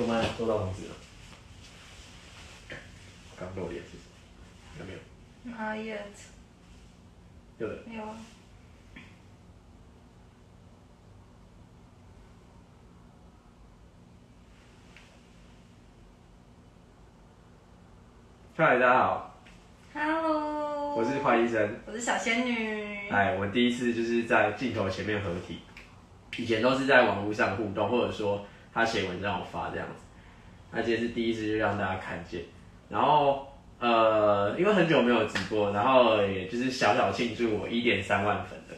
[0.00, 0.18] 有吗？
[0.38, 0.94] 收到通知了。
[3.38, 3.98] 刚露脸是？
[4.78, 4.98] 有没有
[5.44, 5.98] ？Not yet，
[7.58, 7.82] 有的。
[7.86, 8.16] 没有啊。
[18.56, 19.38] 嗨，大家好
[19.92, 21.78] ，Hello，我是坏医生。
[21.84, 23.10] 我是小仙女。
[23.10, 25.58] 哎，我第一次就是在镜头前面合体，
[26.38, 30.04] 以前都是在网络上互动，或者说他写文章我发这样子。
[30.72, 32.42] 那今天是第一次就让大家看见，
[32.88, 33.46] 然后
[33.78, 38.74] 呃，因为很久没有直播，然后也就是小小庆祝我一点三万粉的。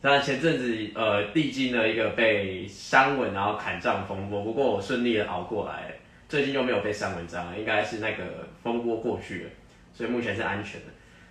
[0.00, 5.92] 那前阵子呃历经了一个被删文然后砍账风波，不过我顺利的熬过来，
[6.28, 9.50] 最近又没有被删文章，应该是那个风波过去了，
[9.92, 10.86] 所以目前是安全的。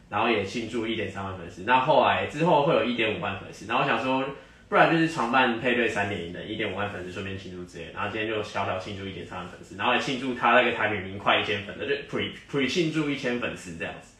[0.09, 1.63] 然后也庆祝一点三万粉丝。
[1.63, 4.23] 那后来之后会有一点五万粉丝，然后想说，
[4.69, 7.91] 不然就是常办配对三点零的一点五万粉丝，顺便庆祝之类。
[7.93, 14.15] 然后今天就小小庆祝一点三万粉丝，然后也庆祝他那个台北名快一千粉的，就 pre pre 庆祝一千粉丝这样子。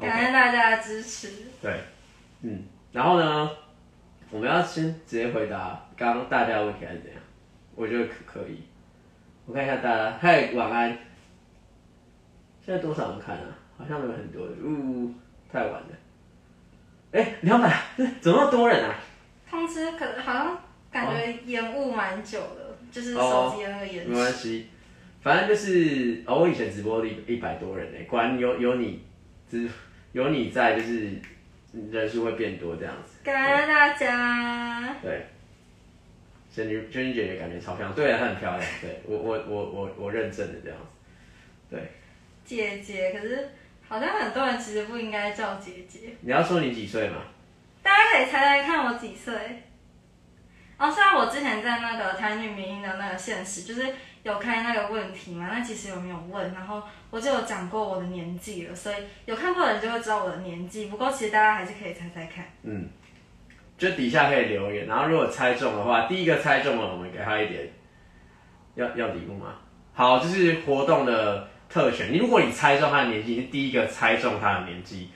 [0.00, 1.28] 感谢大家的支持。
[1.60, 1.72] 对，
[2.42, 3.50] 嗯，然后呢，
[4.30, 7.20] 我们要先直接回答刚刚大家的问题还是怎样？
[7.76, 8.64] 我觉得可可以。
[9.46, 10.98] 我看一下大家，嗨，晚安。
[12.64, 13.58] 现在多少人看啊？
[13.78, 15.12] 好像没有很多人，呜、
[15.52, 15.88] 太晚了。
[17.12, 17.72] 哎、两百，
[18.20, 18.94] 怎么那么多人啊？
[19.52, 20.58] 通知可能好像
[20.90, 24.14] 感觉延误蛮久的，就是哦手机的那个延没。
[24.14, 24.66] 关系，
[25.20, 29.04] 反正就是，哦，我以前直播一一百多人呢，果然有有你，
[29.50, 29.68] 只
[30.12, 31.10] 有你在，就是
[31.90, 33.18] 人数会变多这样子。
[33.22, 34.96] 感恩大家。
[35.02, 35.26] 对，
[36.50, 40.78] 仙女仙女姐姐感觉超漂亮，对啊，她很漂亮，对我我我我我认证的这样
[41.68, 41.92] 子，对，
[42.42, 43.50] 姐姐，可是
[43.86, 46.16] 好像很多人其实不应该叫姐姐。
[46.22, 47.16] 你要说你几岁吗？
[48.12, 49.32] 可以猜猜看我几岁？
[50.76, 53.86] 哦，虽然我之前在那个台女民音的那个现实，就是
[54.22, 56.52] 有开那个问题嘛，那其实有没有问？
[56.52, 60.86] 然后我就有讲过我的年纪了，所以有看过的人就会知道我的年纪。
[60.86, 62.44] 不过其实大家还是可以猜猜看。
[62.64, 62.88] 嗯，
[63.78, 67.72] 就底下可以留言，然后如果猜中的话，第一个猜中了，我们给他一点，
[68.74, 69.54] 要要礼物吗？
[69.94, 72.12] 好，就是活动的特权。
[72.12, 75.10] 你如果你猜中他的年纪，是第一个猜中他的年纪，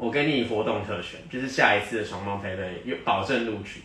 [0.00, 3.82] 我给你活动特权，就是下一次的双方配对有保证录取。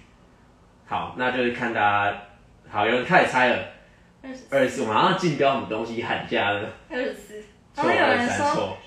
[0.85, 2.17] 好，那就是看大家，
[2.69, 3.59] 好，有人开始猜了，
[4.49, 7.43] 二十四，我马上竞标什么东西喊价了，二十四，
[7.75, 8.77] 然错，后有二十三人说错，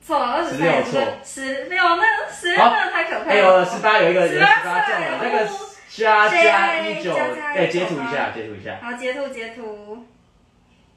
[0.00, 3.64] 错了，二十三也不对，十六那十六那太可怕哎呦，了。
[3.66, 5.48] 十八有一个人十18八中了，那个
[5.90, 10.06] 加加谁一九，加加哎，截19图一下，截图一下，好，截图截图，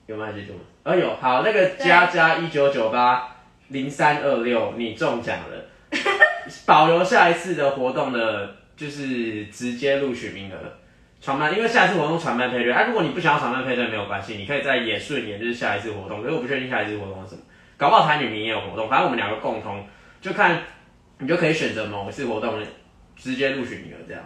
[0.05, 0.31] 有吗？
[0.31, 0.59] 截图吗？
[0.83, 3.35] 哎呦，好，那个加加一九九八
[3.67, 5.65] 零三二六，你中奖了，
[6.65, 10.55] 保留下一次的活动的，就是直接录取名额。
[11.21, 16.21] 传班，因为下一次活动传班配对，啊，如果你不想要传班配对没有关系，你可以再也顺延，就是下一次活动。
[16.21, 17.41] 可是我不确定下一次活动是什么，
[17.77, 19.87] 搞不好台女民也有活动，反正我们两个共同，
[20.19, 20.61] 就看
[21.19, 22.55] 你就可以选择某一次活动
[23.15, 24.21] 直接录取名额这样。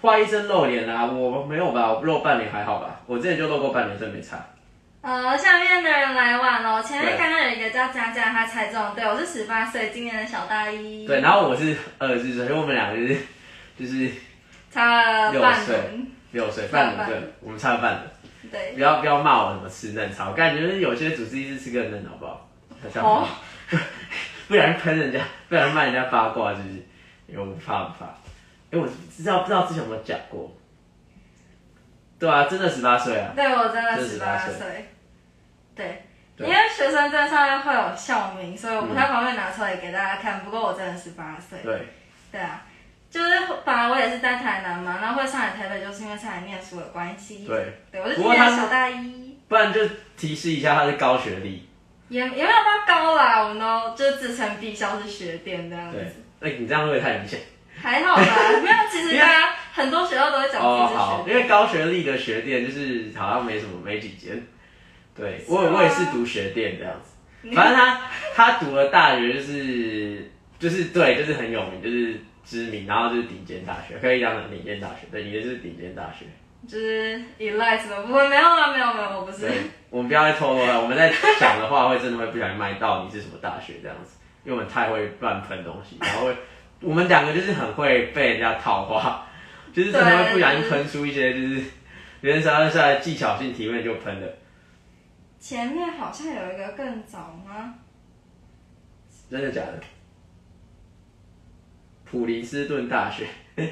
[0.00, 4.38] 画医生露脸啊，我没有吧，我露半脸还好吧，我之前就露过半脸，真没差。
[5.06, 6.82] 呃，下面的人来晚了。
[6.82, 13.20] 前面对刚刚有一个叫佳佳，她猜中，对我是十八岁，今年的小大一，对，然后我是二十岁，所以我们两个就是
[13.78, 14.10] 就是
[14.68, 15.76] 差了半六岁，
[16.32, 18.50] 六岁半半轮，对，我们差了半轮。
[18.50, 22.48] 对，不要不要骂我什么吃嫩草，我感觉有些主治医师吃个嫩好 不好？
[23.00, 23.28] 哦
[24.48, 26.74] 不然喷人家，不然骂人家八卦，是不是？
[27.28, 28.06] 因为我不怕不怕。
[28.72, 30.52] 因为、我知道不知道之前有没有讲过？
[32.18, 33.30] 对啊，真的十八岁啊。
[33.36, 34.88] 对我真的真的18十八岁岁，
[35.76, 36.02] 对。
[36.36, 40.40] 对因为学生证上面会有校名，所以我不太方便拿出来给大家看。
[40.44, 41.86] 不过我真的十八岁，对，
[42.30, 42.62] 对啊，
[43.08, 43.30] 就是
[43.64, 47.46] 本来我也是在台南嘛，然后会上来台北，就是因为上来念书的关系。
[47.46, 49.80] 对，对，我是不过他是今年小大一，不然就
[50.18, 51.66] 提示一下，他是高学历。
[52.10, 57.40] 也也没有到高啦，我们都就自称必校是学店这样对子，，哎、你这样会不会太明显？
[57.82, 58.22] 还好吧？
[58.62, 61.36] 没有，其实大家很多学校都会讲哦，自己是好，学店。
[61.36, 64.46] 因为高学历的学店就是好像没什么，没几间。
[65.16, 68.00] 对我我也是读学店这样子，反正他
[68.34, 75.06] 他读了大学就是就是对，就是很有名，就是知名，然后就是顶尖大学，可以讲的顶尖大学。
[75.10, 76.26] 对，你的就是顶尖大学。
[76.66, 79.48] 就是 elite 的部分没有啊，没有没有，我不是。，
[79.88, 86.36] 我们不要再透露了，我们在讲的话会真的会不小心卖到你是什么大学这样子，因为我们太会乱喷东西，然后会
[86.80, 89.28] 我们两个就是很会被人家套话，
[89.72, 91.62] 就是真的会不小心喷出一些就是
[92.20, 94.36] 人生下来技巧性提问就喷的，
[95.48, 97.72] 前面好像有一个更早吗？
[99.30, 99.80] 真的假的？
[102.04, 103.28] 普林斯顿大学，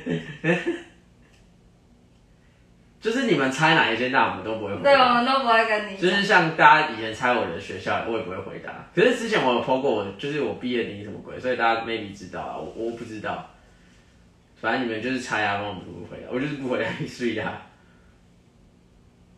[3.01, 5.15] 就是你们猜哪一间大，我们都不会回答对，我答。
[5.15, 5.97] 们都不会跟你。
[5.97, 8.89] 就是像大家以前猜我的学校，我也不会回答。
[8.95, 13.51] 可是之前我有 po 过我，就是我毕业典礼什么鬼，所以大家 maybe 知道啊，我我不知道。
[14.61, 17.67] 反正你们就是猜啊，帮我们不回答，我就是不回答，所以啊，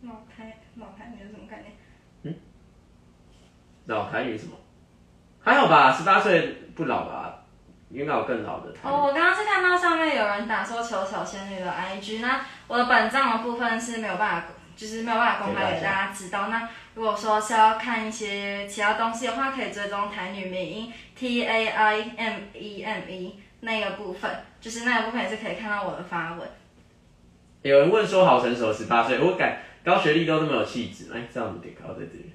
[0.03, 1.71] 老台老台你有什么概念？
[3.85, 4.55] 老台语什么？
[5.43, 7.33] 还好吧，十八岁不老吧？
[7.89, 8.91] 应该有更老的台语。
[8.91, 16.49] 哦，我刚刚是看到上面有人打说求小仙女的 IG，那我的本账的部分是没有办法，就是没有办法公开给大家知道。
[16.49, 24.29] 那如果说是要看一些其他东西的话，可以追踪台女名音 T A I M E M E 那个部分，
[24.59, 26.41] 就是那个部分也是可以看到我的发文。
[27.61, 32.33] 有人问说好成熟，十八岁，我感高学历都那么有气质，哎，这样子点高在这里。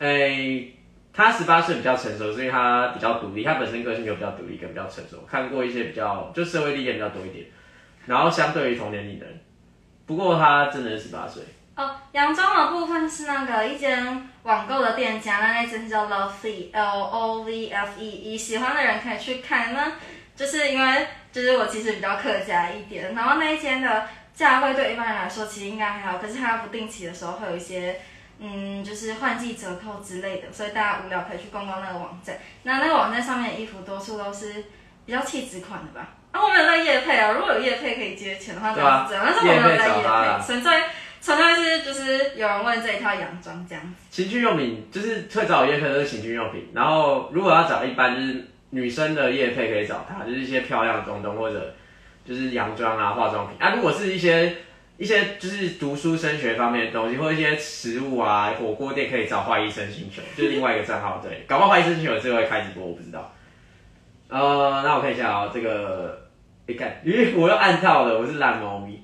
[0.00, 0.66] 哎，
[1.12, 7.46] 他十八岁比较成熟，所以他比较独立，他本身个性就比较独立，跟比较成熟，看过一些比较就社会历练比较多一点。
[8.06, 9.40] 然后相对于同年龄的人，
[10.06, 11.44] 不过他真的是十八岁，
[11.76, 19.72] 哦，洋装的部分是那个一间网购的店家，那那间叫 Lovely L O V F E E，喜欢的人可以去看。
[19.72, 19.92] 那
[20.34, 24.06] 就是因为就是我其实比较客家一点，然后那一间的
[24.38, 27.96] 价位对一般人来说其实应该还好，可是它不定期的时候会有一些
[28.38, 32.38] 嗯就是换季折扣之类的，所以大家无聊可以去逛逛那个网站。
[32.62, 34.66] 那那个网站上面的衣服多数都是
[35.04, 36.14] 比较气质款的吧。
[36.30, 40.82] 啊，我没有在夜配啊，如果有夜配可以接钱的话，对啊当然是这样，但是我没有在夜配，纯粹
[41.20, 43.90] 纯粹是就是有人问这一套洋装这样子。
[44.08, 51.74] 情趣用品就是会找我叶配都是情趣用品，然后如果要找一般就是女生的夜配可以找他，就是一些漂亮的东东或者
[52.28, 53.74] 就是洋装啊、化妆品啊。
[53.74, 54.54] 如果是一些
[54.98, 63.32] 一些就是读书升学方面的东西，或一些食物啊、火锅店可以找坏医生星球，就是另外一个账号对， 搞不好坏医生星球有机会开直播，我不知道。
[64.28, 66.28] 呃，那我看一下啊、这个
[66.66, 69.02] 你看，咦， 我又按到了，我是烂猫咪。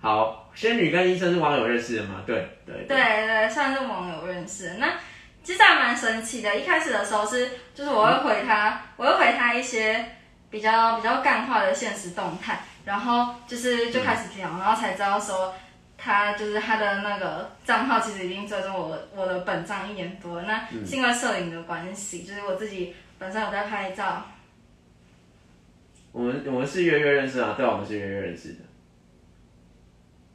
[0.00, 2.22] 好，仙女跟医生是网友认识的吗？
[2.26, 4.76] 对对对对，算是网友认识。
[4.78, 4.94] 那
[5.42, 6.56] 其实还蛮神奇的。
[6.56, 10.02] 一开始的时候是，就是我会回他，我会回他一些
[10.50, 15.54] 比较比较干化的现实动态，然后就是就开始聊，然后才知道说
[15.96, 20.42] 他就是他的那个账号其实已经追踪我我的本账一年多了。
[20.42, 24.26] 那是因为摄影的关系，就是我自己本身有在拍照。
[26.12, 28.64] 我们我们是约约认识啊，对啊，我们是约约认识的，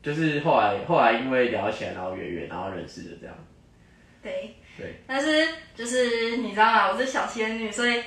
[0.01, 3.35] 就是后来后来因为聊起来，然后约约，然后认识的这样。
[4.23, 5.45] 对，对，但是
[5.75, 6.89] 就是你知道吗？
[6.89, 8.01] 我是小仙女，所以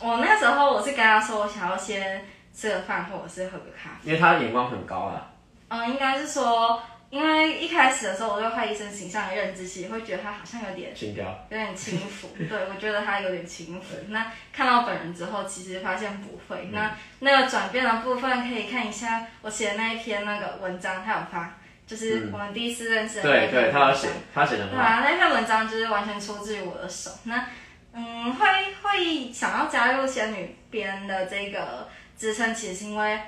[0.00, 2.24] 我那时候我是跟他说，我想要先
[2.54, 4.10] 吃个饭，或者是喝个咖啡。
[4.10, 5.32] 因为他眼光很高啊，
[5.68, 11.22] 嗯，应该是说，因为一开始的时候，我对坏医生形象的认知，其实会觉得他好像有点轻佻。
[11.48, 12.28] 有点轻浮。
[12.36, 13.96] 对，我觉得他有点轻浮。
[14.08, 16.68] 那看到本人之后，其实发现不会。
[16.72, 21.54] 那那个转变的部分，可以看一下我写的那一篇那个文章，他有发，
[21.86, 23.72] 就是我们第一次认识的那对对。
[23.72, 24.66] 他有写，他写的。
[24.68, 27.10] 对啊，那篇文章就是完全出自于我的手。
[27.24, 27.46] 那
[27.94, 28.46] 嗯，会
[28.82, 33.18] 会想要加入仙女编的这个支撑，其实是因为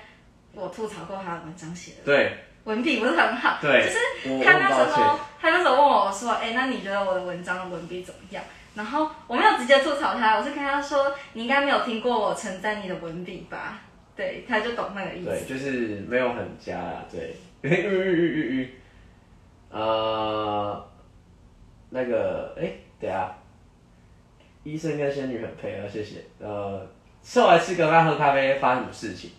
[0.52, 2.32] 我吐槽过他的文章写的对
[2.64, 3.58] 文笔不是很好。
[3.62, 4.68] 对，就是他那。
[4.68, 8.42] 时候，他那时候问我说：“哎、那你觉得我的文章的文笔怎么样？”
[8.74, 13.80] 然后我没有直接吐槽他，我是跟他说：“你应该没有听过我称赞你的文笔吧？”
[14.16, 15.30] 对，他就懂那个意思。
[15.30, 17.36] 对，就是没有很加啦，对。
[17.62, 18.68] 嗯嗯嗯嗯嗯。
[19.70, 20.90] 呃，
[21.90, 23.32] 那个，哎、等一下，
[24.66, 26.24] 医生跟仙女很配合，谢谢。
[26.40, 26.84] 呃，
[27.34, 29.30] 后来吃个饭喝咖啡，发生什么事情？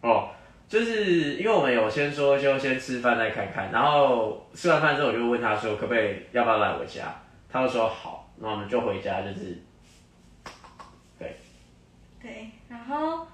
[0.00, 0.28] 哦，
[0.68, 7.12] 就是因为我们有先说就先吃饭再看看，然后吃完饭之后我就问他说可不可以要不要来我家，
[7.50, 9.60] 他就说好，那我们就回家，就是
[11.18, 11.36] 对，
[12.20, 13.26] 对然后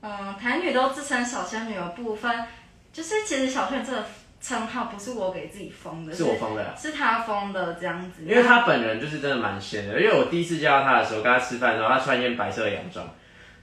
[0.00, 2.46] 嗯，台女都自称小仙女的部分，
[2.92, 4.04] 就是其实小仙女真的
[4.44, 6.74] 称号不是我给自己封的，是我封的啊。
[6.76, 8.24] 是他封的这样子。
[8.26, 13.08] 因为他本人就是真的蛮仙的，因为我第一次见到他的时候，跟他吃饭的时候，他穿一件白色的洋装，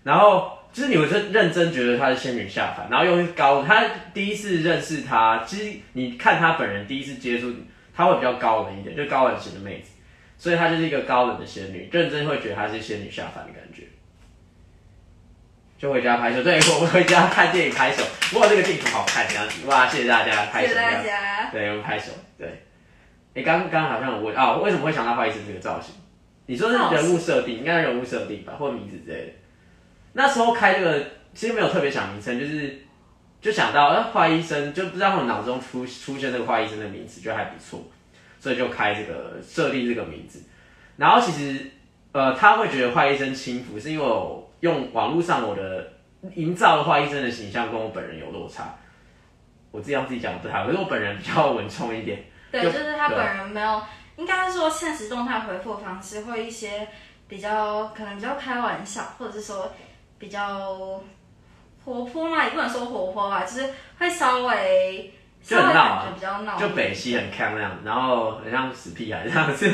[0.02, 7.54] 然后就是你会认认真觉得她是仙女下凡，然后又是高，他第一次认识他，其实你看他本人第一次接触，
[7.94, 9.92] 他会比较高冷一点，就高冷型的妹子，
[10.38, 13.84] 所以她就是一个高冷的仙女，认真会觉得她是仙女下凡的感觉。
[15.82, 18.04] 就回家拍手，对我们回家看电影拍手，
[18.38, 21.02] 哇，这个镜头好看，这样子，哇，谢谢大家拍谢谢大。
[21.02, 21.50] 家。
[21.52, 22.12] 对，我们拍手。
[22.38, 22.68] 对，
[23.34, 25.96] 你刚刚好像有问啊，为什么会想到花医生这个造型？
[26.46, 29.34] 你说是人物设定，应该是人物设定吧，或名字之类的。
[30.14, 32.84] 那时候开这个其实没有特别想名称，就是
[33.42, 37.84] 就想到呃花医生，就不知道我脑中出出现这个花医生的名字，就还不错，
[38.40, 40.44] 所以就开这个设定这个名字。
[40.98, 41.72] 然后其实
[42.12, 45.94] 呃他会觉得坏医生轻浮，是因为我用网络上我的
[46.34, 48.76] 营造的话医生的形象跟我本人有落差。
[49.72, 52.24] 我自己让自己讲不太好，可是我本人比较稳重一点。
[52.52, 53.82] 对，就就是他本人没有，
[54.18, 56.88] 应该是说现实动态回复方式会一些
[57.30, 59.72] 比较可能比较开玩笑，或者是说
[60.20, 61.02] 比较
[61.86, 69.72] 活泼嘛，也不能说活泼吧，就是会稍微就很闹啊比较闹就，北西很康那样，然后很像死屁孩这样子。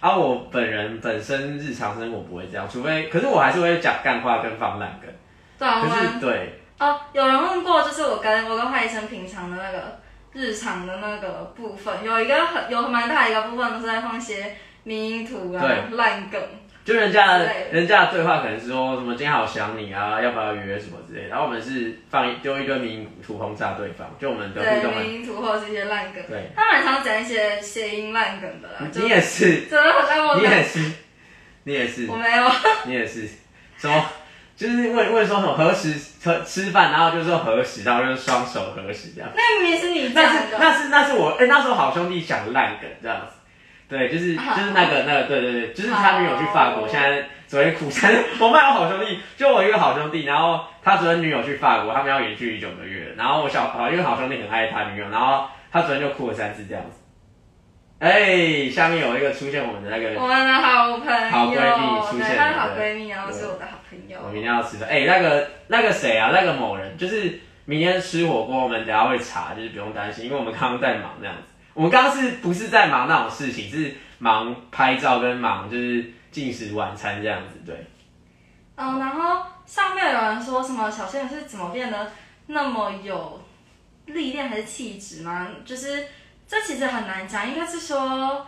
[0.00, 5.10] 啊，我本人本身日常生活不会这样，除非，可是我还是会讲干话跟放烂梗。
[5.58, 9.98] 对啊，我可是对，哦，有人问过，就是我跟我跟华医生平常的那个
[10.32, 16.40] 日常的那个部分，有一个很有蛮大一个部分都是在放一些迷因图啊、烂梗。
[16.86, 17.38] 就人家
[17.72, 26.52] 人家的对话可能是说什么今天好想你啊，要不要约什么之类的，然后我们是放一丢一堆名图轰炸对方，就我们的互对动很迷因图或者是一些烂梗，对。
[26.54, 30.92] 他蛮常讲一些谐音烂梗的啦，就你也是，真的很让我你也是，
[31.64, 32.06] 你也是。
[32.08, 32.48] 我，没有，
[32.84, 33.28] 你也是，
[33.76, 34.06] 什么？
[34.56, 39.28] 就是问问说什么何时吃吃饭，然后就说何时，然后就是双手合十这样。
[39.36, 43.35] 那明明是你那是的，那是那是我哎、那时候好兄弟讲烂梗这样子，
[43.88, 57.00] 对，就是 就是那个那个对对对，就是他女友去法国，现在昨天苦参，我们有好兄弟，就我一个好兄弟，然后他昨天女友去法国，他们要远距离九个月，然后我小好因为好兄弟很爱他女友，然后他昨天就哭了三次这样子。
[57.98, 64.28] 哎、下面有一个出现我们的那个，我们的好朋友，好闺蜜出现对，她是了好闺蜜，然后是我的好朋友我。
[64.28, 64.86] 明天要吃的。
[64.86, 71.52] 哎、那个那个谁啊，那个某人，就是明天吃火锅，我们等下会查，就是不用担心，因为我们刚刚在忙这样子。
[71.76, 73.70] 我们刚刚是不是在忙那种事情？
[73.70, 77.86] 是忙拍照跟忙就是进食晚餐这样子，对。
[78.76, 82.10] 嗯，然后上面有人说什么小仙女是怎么变得
[82.46, 83.44] 那么有
[84.06, 85.48] 历练还是气质吗？
[85.66, 86.06] 就是
[86.48, 88.46] 这其实很难讲，应该是说，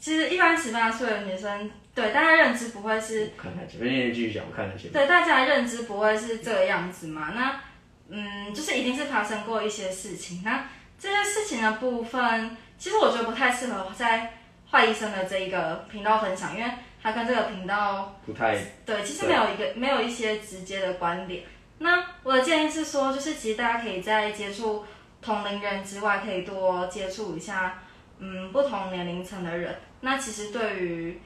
[0.00, 4.92] 其实一般十八岁的女生，对大家认知不会是我看看前面继续讲，我看看前面。
[4.92, 7.30] 对大家的认知不会是这个样子嘛？
[7.36, 7.60] 那
[8.08, 10.42] 嗯，就是一定是发生过一些事情。
[10.44, 10.64] 那
[10.98, 14.30] 这些事情的部分，其实我觉得不太适合在
[14.70, 16.70] 坏医生的这一个频道分享，因为
[17.02, 21.44] 他跟这个频道不太对，其实没有一个没有一些直接的观点。
[21.78, 24.84] 那我的建议是说，就是其实大家可以在接触
[25.22, 27.78] 同龄人之外，可以多接触一下，
[28.18, 29.74] 嗯，不同年龄层的人。
[30.02, 31.22] 那其实对于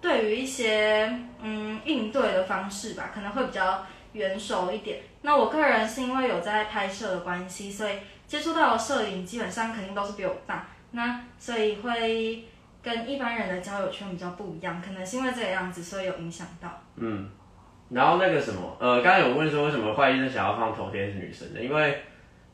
[0.00, 5.00] 对于一些嗯应对的方式吧，可能会比较圆熟一点。
[5.22, 7.94] 那我个人是因为有在拍摄的关系，所以
[8.26, 12.44] 接触到的摄影基本上肯定都是比我大，那所以会
[12.82, 16.82] 跟一般人的交友圈比较不一样，可能是因为这个样子，所以有影响到。
[16.96, 17.28] 嗯。
[17.90, 22.02] 然后那个什么，呃，刚刚有问说为什么坏医生想要放头贴是女生的，因为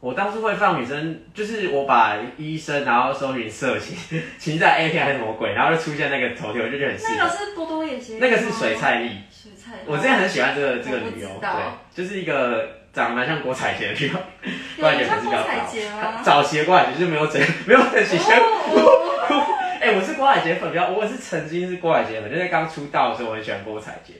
[0.01, 7.17] 我当初会放女生，就是我把医生然后搜寻色情，情在 A 片还是什么鬼，然后就出现那个头贴，我就觉得很。
[7.17, 9.79] 那个是波多野结衣，那个是水菜丽，水菜。
[9.87, 14.15] 我之前很喜欢这个这个女优，知道对，就是一个长得蛮像郭采洁的女优，
[14.85, 16.21] 有人像郭采洁吗？
[16.23, 18.19] 早期的郭采洁就是没有整没有整形
[19.81, 24.13] 哎、我是郭采洁粉，比较我是曾经是郭采洁粉，就在刚出道的时候我很喜欢郭采洁，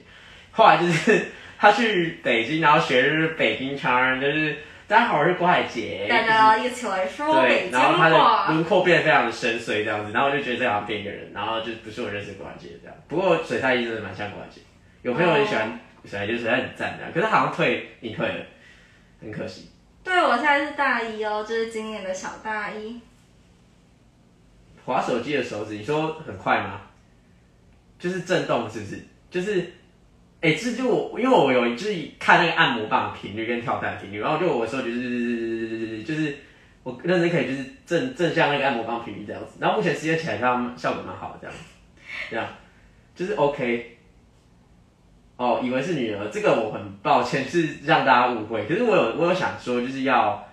[0.51, 1.27] 后来就是
[1.59, 8.47] 他去北京，然后学就是北京腔，就是大家好，我是郭采洁，大家一起来说对北，京然后他的话。
[8.47, 12.97] 轮廓变得非常的深邃这样子，然后我就觉得这好像变一个人，然后就不是我认识的郭采洁这样。
[13.07, 14.61] 不过水太一真的蛮像郭采洁，
[15.03, 18.43] 有朋友很喜欢水太一，就是水太一很赞这样，可是好像退隐退了，
[19.21, 19.69] 很可惜。
[20.03, 22.99] 对，我现在是大一哦，就是今年的小大一。
[24.83, 26.81] 滑手机的手指，你说很快吗？
[27.99, 28.99] 就是震动是不是？
[29.29, 29.71] 就是，
[30.41, 36.35] 哎、这就我，因为我有就是看那个按摩棒频率跟跳蛋频率，然后就我手就是就是
[36.81, 41.63] 我认真可以就是正正向那个按摩棒频率这样子，然后目前实验起来它效果蛮好的这样子，
[42.31, 42.47] 这样
[43.15, 43.99] 就是 OK。
[45.41, 48.67] 哦，以为是女儿，这个我很抱歉，是让大家误会。
[48.67, 50.47] 可是我有我有想说，就是要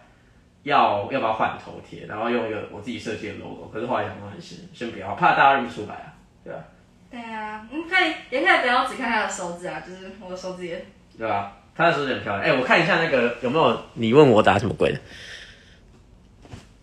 [0.63, 3.69] 要要不要换头贴，然后用一个我自己设计的 logo。
[3.71, 6.09] 可是后来想说还是先不要，怕大家认不出来啊，
[6.43, 6.65] 对吧、
[7.11, 10.83] 对啊，你可以也可以不要只看他的手指啊，就是我的手指也
[11.19, 12.47] 对吧、他的手指很漂亮。
[12.47, 14.99] 哎、我看一下那个有没有你问我打什么鬼的，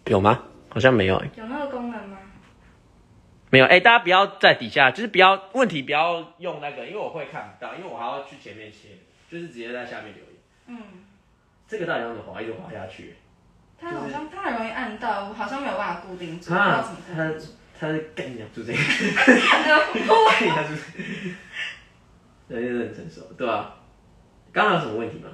[0.06, 0.44] 有吗？
[0.70, 2.18] 好像没有、哎，有那个功能吗？
[3.56, 3.66] 没有。
[3.68, 8.90] 哎、大家不要在底下，就是不要问题不要用那个，因为我会看不到，因为我还要去前面切，
[9.32, 10.36] 就是直接在下面留言。
[10.68, 10.84] 嗯，
[11.66, 12.42] 这个到底要怎么滑？
[12.42, 13.16] 一直滑下去。
[13.80, 17.54] 它好像它很容易按到，我好像没有办法固定住，不知道啊怎么，他固定住。
[17.80, 19.66] 他是干你娘住这个，干你
[20.50, 20.74] 娘住
[22.50, 23.76] 这个，人真的很成熟，对吧、
[24.52, 25.30] 刚刚有什么问题吗？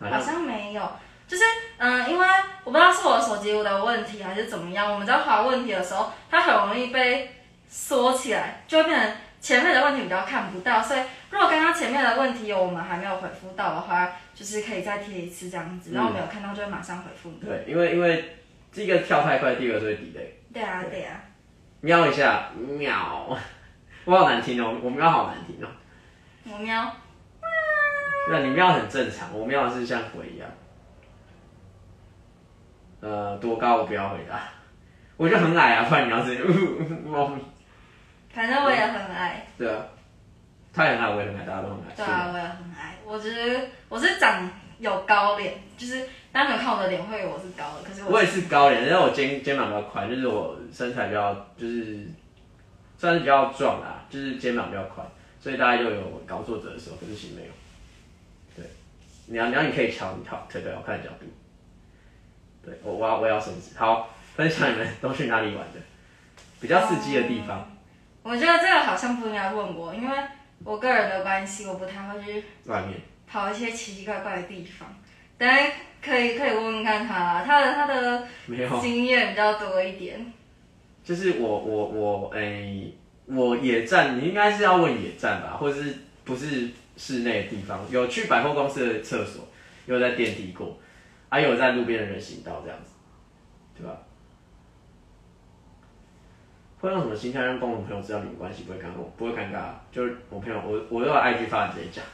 [0.00, 0.82] 好好像像没有，
[1.28, 1.44] 就是
[1.78, 2.26] 嗯，因为
[2.64, 7.35] 我不知道是我的手机的问题还是怎么样，我们在划问题的时候，它很容易被
[7.68, 17.46] 缩起来，就会变成前面的问题比较看不到，所以如果刚刚前面的问题有我们还没有回复到的话，就是可以再贴一次这样子，然后没有看到就会马上回复你。
[17.46, 18.36] 对，因为因为
[18.72, 20.28] 第一个跳太快，第二个就会 delay。
[20.52, 21.20] 对啊，对啊。
[21.80, 23.38] 喵一下，喵，
[24.04, 25.68] 我好难听哦，我喵好难听哦。
[26.44, 26.92] 我喵。
[28.30, 30.48] 那你喵很正常，我喵是像鬼一样。
[33.00, 34.48] 呃，多高我不要回答，
[35.16, 36.42] 我就很矮啊，不然你要是
[37.04, 37.40] 猫咪。
[38.36, 39.46] 反正我也很矮。
[39.56, 39.82] 对啊，
[40.70, 41.94] 他也很矮，我也很矮，大家都很矮。
[41.96, 42.96] 对啊，我也很矮。
[43.02, 52.06] 我觉得我是长有高脸，就是大家没有看我的脸会以为我是高的，可是我也是高脸，但是我肩肩膀比较宽，就是我身材比较就是
[52.98, 55.06] 算是比较壮啦，就是肩膀比较宽，
[55.40, 57.52] 所以大家就有高作者的时候，可是其实没有。
[58.54, 58.66] 对，
[59.28, 61.24] 你要你要你可以瞧你好腿腿好看的角度。
[62.62, 63.56] 对，我我要我要什么。
[63.76, 65.80] 好，分享你们都去哪里玩的，
[66.60, 67.72] 比较刺激的地方。
[68.28, 70.16] 我觉得这个好像不应该问我，因为
[70.64, 74.88] 我个人的关系，我不太会去外面跑一些奇奇怪怪的地方。
[75.38, 75.54] 等下
[76.02, 80.32] 可以可以问问看他，他的他的没有经验比较多一点。
[81.04, 82.92] 就是我我我诶，
[83.26, 87.80] 我野战，你应该是要问野战吧，或者是不是室内的地方？
[87.90, 89.46] 有去百货公司的厕所，
[89.86, 90.76] 有在电梯过。
[91.28, 92.92] 还有在路边的人行道这样子，
[93.76, 93.94] 对吧？
[96.78, 99.02] 会用什么心态让共同朋友知道你们关系不会尴尬？
[99.16, 102.04] 不会尴尬，就是我朋友，我我都有 IG 发直接讲。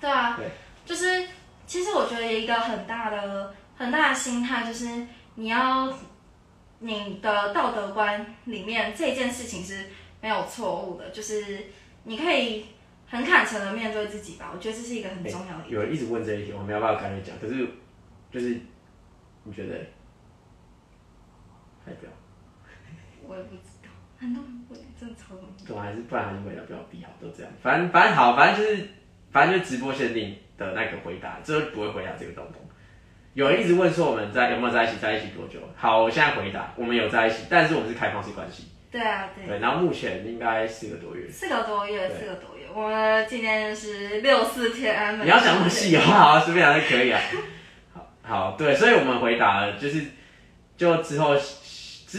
[0.00, 0.50] 对啊，对，
[0.84, 1.28] 就是
[1.66, 5.92] 其实我觉得一个很大的很大的心态就是你要
[6.80, 9.86] 你的道德观里面这件事情是
[10.20, 11.66] 没有错误的，就是
[12.04, 12.66] 你可以
[13.08, 14.50] 很坦诚的面对自己吧。
[14.52, 15.64] 我觉得这是一个很重要的。
[15.68, 17.66] 有人一直问这一题，我没有办法跟你讲，可是。
[18.28, 18.60] 就是
[19.44, 19.74] 你觉得
[21.86, 22.10] 代表？
[23.26, 23.75] 我也不知道，
[24.18, 25.48] 很多人会真的超多。
[25.66, 27.52] 对还是不然还是为了不要逼好，都这样。
[27.62, 28.88] 反正反正好，反正就是
[29.30, 32.62] 反正就直播限定的那个回答，这不会回答这个东东。
[33.34, 35.58] 有人一直问说我们在有没有在一起，在一起多久？
[35.76, 38.68] 好，我现在回答，我们有在一起，但是我们是开放式关系。
[38.90, 39.46] 对啊，对。
[39.46, 41.28] 对，然后目前应该四个多月。
[41.30, 42.64] 四个多月，四个多月。
[42.72, 45.20] 我们今天是六四天。
[45.22, 47.20] 你要讲那么细的话，随便讲就可以啊。
[48.22, 50.02] 好，对，所以我们回答了，就是
[50.78, 51.36] 就之后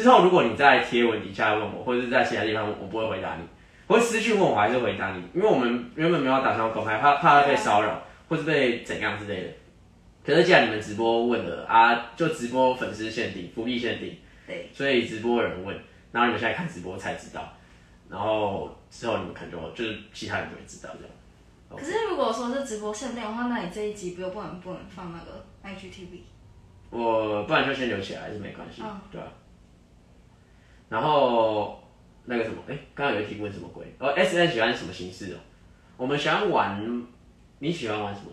[0.04, 3.44] 之后，如果你在贴文底下问我，或者是在其他地方，我不会回答你。
[3.88, 9.50] 会私讯问我还是回答你，因为我们原本没有打算公开，怕怕被骚扰，或是被怎样之类的。
[10.26, 15.74] 可是既然你们直播问了啊，就直播粉丝限定、福利限定，对，所以直播有人问，
[16.12, 17.54] 然后你们现在看直播才知道，
[18.10, 21.80] 然后之后你们可能就就是其他人就会知道这样。
[21.82, 26.20] 可是如果说是直播限定的话，那你这一集不又不能不能放那个 IGTV？
[26.90, 28.82] 我不然就先留起来，还是没关系，
[29.12, 29.28] 对吧？
[30.90, 31.82] 然后
[32.26, 33.86] 那个什么，哎，刚刚有一题问什么鬼？
[34.00, 35.38] 哦，S N 喜欢什么形式哦？
[35.98, 37.06] 我们喜欢玩，
[37.60, 38.28] 你喜欢玩什么？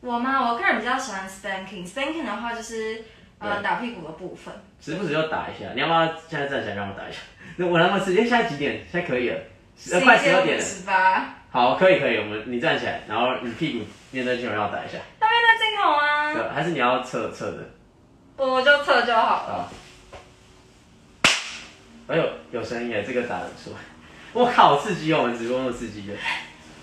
[0.00, 0.52] 我吗？
[0.52, 3.02] 我个人比较喜欢 spanking，spanking 的话就是
[3.38, 4.54] 呃打屁股的部分。
[4.80, 7.20] 时不时就打一下，你要不要现在站起来让我打一下？
[7.56, 8.84] 那我那么时间现在几点？
[8.90, 9.40] 现在可以了，
[10.04, 10.62] 快十二点了。
[10.62, 11.34] 十八。
[11.50, 14.98] 好，可以可以，我们你站起来，然后你屁股面对镜头让我打一下。
[15.20, 16.34] 要面对镜头吗？
[16.34, 17.58] 对，还是你要侧侧的？
[18.36, 19.70] 我就侧就好了。
[22.06, 23.76] 哎呦，有声音耶，这个打得出来。
[24.32, 26.14] 我靠，刺激哦，我们直播那么刺激的。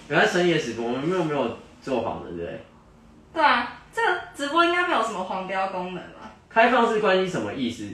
[0.10, 2.66] 原来深夜直播，我们没有没有做黄的，对不对？
[3.34, 6.32] 对啊，这个直播应该没有什么黄标功能吧？
[6.50, 7.88] 开放式关系什么意思？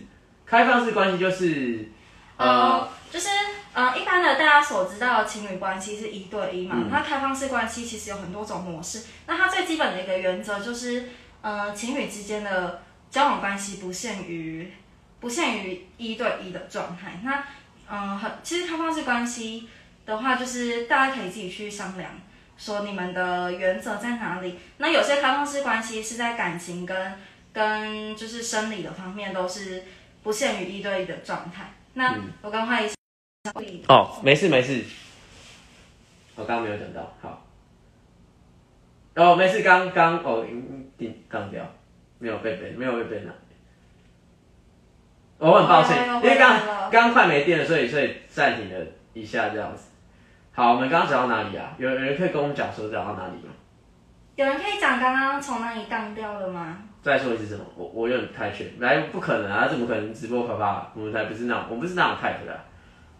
[0.45, 1.89] 开放式关系就是，
[2.37, 3.29] 呃，就是。
[3.71, 6.87] 呃，一般的大家所知道的情侣关系是一对一嘛？
[6.91, 9.03] 那开放式关系其实有很多种模式。
[9.27, 11.07] 那它最基本的一个原则就是，
[11.41, 14.69] 呃，情侣之间的交往关系不限于
[15.19, 17.19] 不限于一对一的状态。
[17.23, 17.43] 那，
[17.89, 19.67] 嗯，很其实开放式关系
[20.05, 22.11] 的话，就是大家可以自己去商量，
[22.57, 24.59] 说你们的原则在哪里。
[24.77, 27.13] 那有些开放式关系是在感情跟
[27.51, 29.83] 跟就是生理的方面都是
[30.23, 31.73] 不限于一对一的状态。
[31.93, 32.89] 那我刚换一。
[33.87, 34.83] 哦，没事没事，
[36.35, 37.47] 我刚刚没有讲到，好，
[39.15, 40.45] 哦，没事，刚刚哦，
[40.97, 41.65] 定刚掉，
[42.19, 43.31] 没有被被没有被被拿，
[45.39, 46.59] 我很抱歉，因为刚
[46.91, 49.89] 刚快没电了，所以所以暂停了一下这样子。
[50.51, 51.73] 好，我们刚刚讲到哪里啊？
[51.77, 53.53] 有人可以跟我们讲说讲到哪里吗？
[54.35, 56.77] 有人可以讲刚刚从哪里荡掉了吗？
[57.01, 57.63] 再说一次什么？
[57.77, 60.87] 我我有点太确，来不可能啊，怎么可能直播可怕？
[60.93, 62.59] 我们才不是那种，我不是那种 type 的。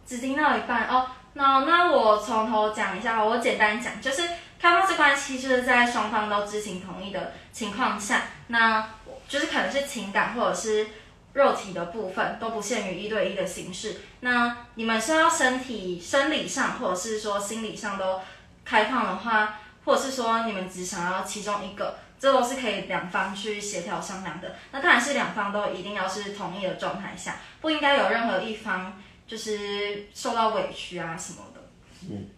[0.05, 4.23] 只听到一半哦，那那我从头讲一下，我简单讲，就是
[4.59, 8.85] 开放式关系就是在双方都知情同意的情况下，那
[9.27, 10.87] 就是可能是情感或者是
[11.33, 13.97] 肉体的部分都不限于一对一的形式。
[14.21, 18.19] 那你们是要身体生理上，或者是说心理上都
[18.65, 24.55] 开放的话，或者是说你们只想要其中一个，这都是可以两方去协调商量的。
[24.71, 31.61] 那当然是两方都一定要是同意的状态下，不应该有任何一方就是受到委屈啊什么的。
[32.09, 32.29] 嗯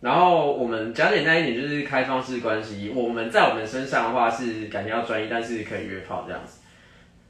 [0.00, 2.90] 然后我们讲简单一点，就是开放式关系。
[2.94, 6.59] 我们在我们身上的话是感觉要专一，但是可以约炮这样子。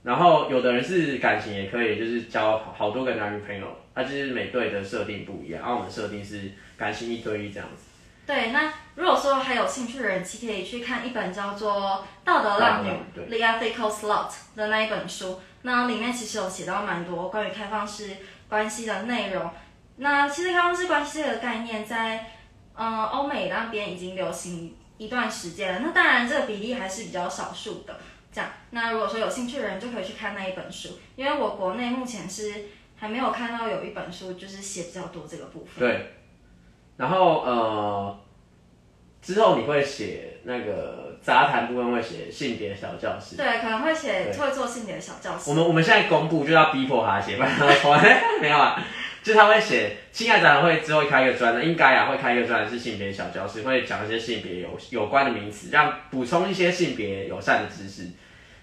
[0.02, 5.60] 然后有的人是感情也可以，就是交好好多个男女朋友，他、就是每对的设定不一样。
[5.60, 7.84] 然后我们设定是感情一对一这样子。
[8.26, 15.40] 对，那如果说还有兴趣的人，其实可以去看一本叫做《道德浪女对》（The Ethical Slut） 的那一本书。
[15.62, 18.16] 那里面其实有写到蛮多关于开放式
[18.48, 19.50] 关系的内容。
[19.96, 22.24] 那其实开放式关系这个概念在
[22.74, 25.80] 嗯欧美那边已经流行一段时间了。
[25.84, 28.00] 那当然这个比例还是比较少数的。
[28.32, 32.66] 这样，那如果说有兴趣的人就可以去看那一本书，因为我国内目前是
[32.96, 35.78] 还没有看到有一本书就是写比较多这个部分。
[35.78, 36.12] 对，
[36.96, 38.20] 然后呃，
[39.20, 43.36] 之后你会写那个杂谈部分会写性别小教室。
[43.36, 45.50] 对，可能会写对会做性别小教室。
[45.50, 48.80] 我们我们现在公布就要逼迫他写，不然他从来 没有啊。
[49.22, 58.08] 就他会写，亲爱展会之后会开一个专栏，应该啊会开一个专栏是性别小教室，会讲一些性别有有关的名词，让补充一些性别友善的知识。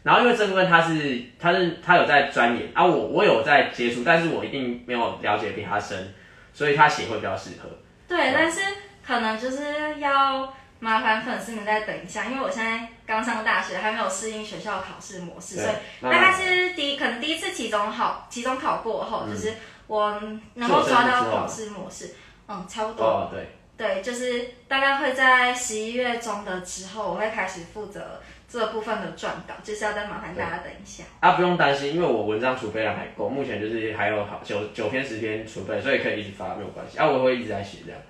[0.03, 6.13] 然后因为这部分他是他是他有在钻研啊，我我有在接触，但是我一定没有了解比他深，
[6.53, 7.69] 所以他写会比较适合。
[8.07, 8.61] 对，但是
[9.05, 19.53] 可能就是要麻烦粉丝们再等一下，因为我现在刚上大学，还没有适应学校考试模式，所以大概是第一可能第一次期中考期中考过后，嗯就是
[19.87, 20.21] 我
[20.53, 22.13] 能够抓到考试模式，
[22.47, 23.03] 嗯，差不多。
[23.03, 23.47] 哦，对，
[23.77, 31.03] 对，就是大概会在十一月中的之后，我会开始负责这部分的撰稿，就是要再麻烦大家等一下。
[31.19, 36.97] 啊，不用担心，因为我文章储备量还够，目前就是还有好九九篇十篇储备，所以可以一直发没有关系。
[36.97, 38.01] 啊，我会一直在写这样。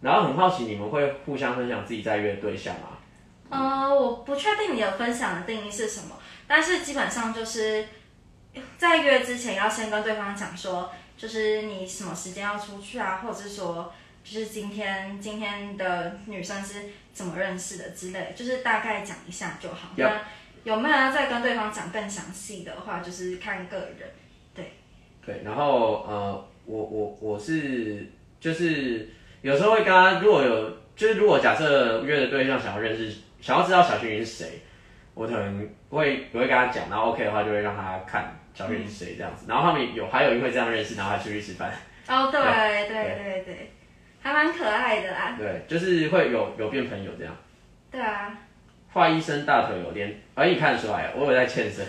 [0.00, 2.90] 然后很好奇，你们会互相分享自己在约的对象吗？
[3.50, 6.14] 呃，我不确定你的分享的定义是什么，
[6.46, 7.86] 但是基本上就是
[8.76, 16.76] 在约之前要先跟对方讲说，就是你什么时间要出去啊，或者是说，就是今天今天的女生是
[17.12, 19.88] 怎么认识的之类，就是大概讲一下就好。
[19.96, 20.22] 那
[20.62, 24.08] 有没有要再跟对方讲更详细的话，就是看个人。
[24.54, 24.72] 对，
[25.26, 28.06] 对然后呃，我我我是
[28.38, 29.08] 就是
[29.42, 34.62] 有时候会跟他，如果有就是如果假设约的对象想要认识，想要知道小薰云是谁，
[35.14, 41.72] 我可能会我会跟他讲，然后 OK 的话就会让他看小薰云是谁这样子，然后他们有还有一会这样认识，然后还出去吃饭，
[42.08, 43.72] 哦， 对对对对对，
[44.20, 45.36] 还蛮可爱的啦。
[45.38, 47.34] 对，就是会有有变朋友这样。
[47.90, 48.36] 对啊，
[48.92, 51.86] 华医生大腿有点，而你看得出来，我有在健身，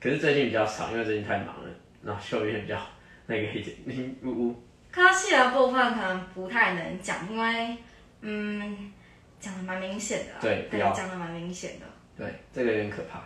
[0.00, 1.70] 可是最近比较少，因为最近太忙了，
[2.04, 2.78] 然后秀有点比较
[3.26, 4.62] 那个一点，呜呜。
[4.90, 7.76] 科系的部分可能不太能讲，因为
[8.20, 8.92] 嗯，
[9.40, 10.38] 讲的蛮明显的啊。
[10.40, 11.86] 对，对讲的蛮明显的。
[12.16, 13.22] 对，这个有点可怕。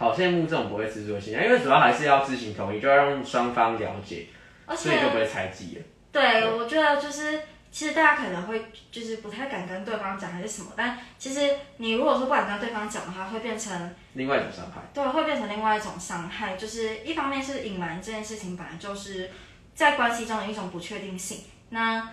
[0.00, 4.28] 好羡慕这种不会制作性，因为主要还是要知情同意，就要让双方了解，
[4.64, 5.84] 而所以就不会猜忌了。
[6.10, 7.38] 对，我觉得就是，
[7.70, 16.56] 其实大家可能会就是不太敢跟对方讲还是什么，但其实你如果说不敢跟对方讲的话，会变成另外一种伤害，对，会变成另外一种伤害。
[16.56, 19.30] 就是一方面是隐瞒这件事情本来就是
[19.74, 22.08] 在关系中的一种不确定性，那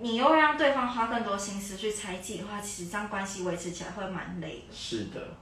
[0.00, 4.74] 你又让对方花更多心思去猜忌的话，其实这样关系维持起来会蛮累的。
[4.74, 5.38] 是的。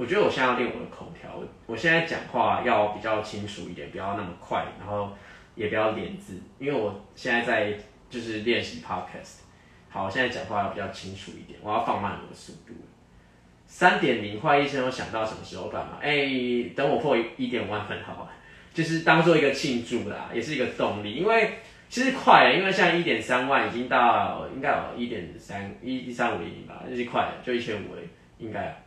[0.00, 1.28] 我觉得我现在要练我的口条，
[1.66, 5.12] 我现在讲话要比较清楚一点，不要那么快，然后
[5.54, 9.40] 也不要连字，因为我现在在就是练习 podcast。
[9.90, 12.72] 好，我现在讲话要比较清楚一点，我要放慢我的速度。
[13.66, 15.98] 三点零，坏医生有想到什么时候办吗？
[16.00, 18.30] 哎、等我破一点五万粉好了，
[18.72, 21.12] 就是当做一个庆祝啦，也是一个动力。
[21.12, 21.58] 因为
[21.90, 28.08] 其实快了，因为现在一点三万已经到应该有一点三一一三五零零吧，就是快了，就一千五而已，
[28.46, 28.82] 应该。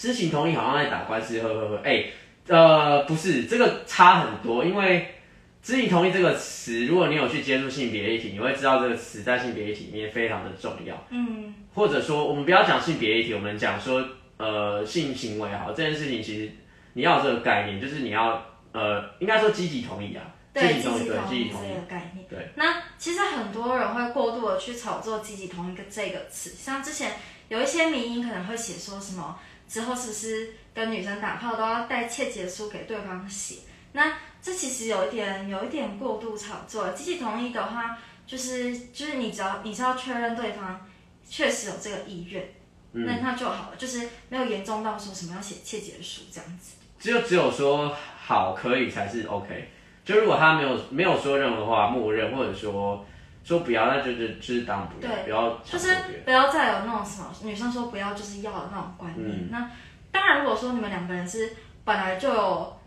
[0.00, 1.80] 知情同意好像在打官司，呵呵呵。
[1.84, 2.06] 哎、
[2.46, 5.14] 呃，不是，这个差很多，因为
[5.62, 10.96] 知情同意这个词，如果你有去接触性别议题，你会知道这个词在性别议题里面非常的重要。
[11.10, 14.02] 嗯，或者说，我们不要讲性别议题，我们讲说，
[14.38, 16.50] 呃，性行为好，这件事情其实
[16.94, 22.26] 你要有这个概念，就是你要，呃，应该说积极同意啊，对，积极同意，对，积极同意积极同意这，个概念。
[22.26, 22.48] 对。
[22.54, 27.12] 那其实很多人会过度的去炒作“积极同意”这个词，像之前
[27.48, 29.38] 有一些民音可能会写说什么
[29.70, 33.58] 之后是不是跟女生打炮都要带切结书给对方写？
[33.92, 36.88] 那这其实有一点有一点过度炒作。
[36.90, 40.84] 积极同意的话，就是就是你只要你是要确认对方
[41.24, 42.52] 确实有这个意愿，
[42.92, 46.72] 嗯那那就好了，就是没有严重到说什么要写切结书这样子。
[46.98, 49.70] 只有只有说好可以才是 OK。
[50.04, 53.06] 就如果他没有没有说任何话，默认或者说
[53.44, 55.96] 说不要，那就就就是当不要，对不要就是。
[56.24, 59.28] 不要再有那种什么女生说不要就是要的那种观念。
[59.28, 59.70] 嗯那
[60.12, 61.52] 当然，如果说你们两个人是
[61.84, 62.80] 本来就有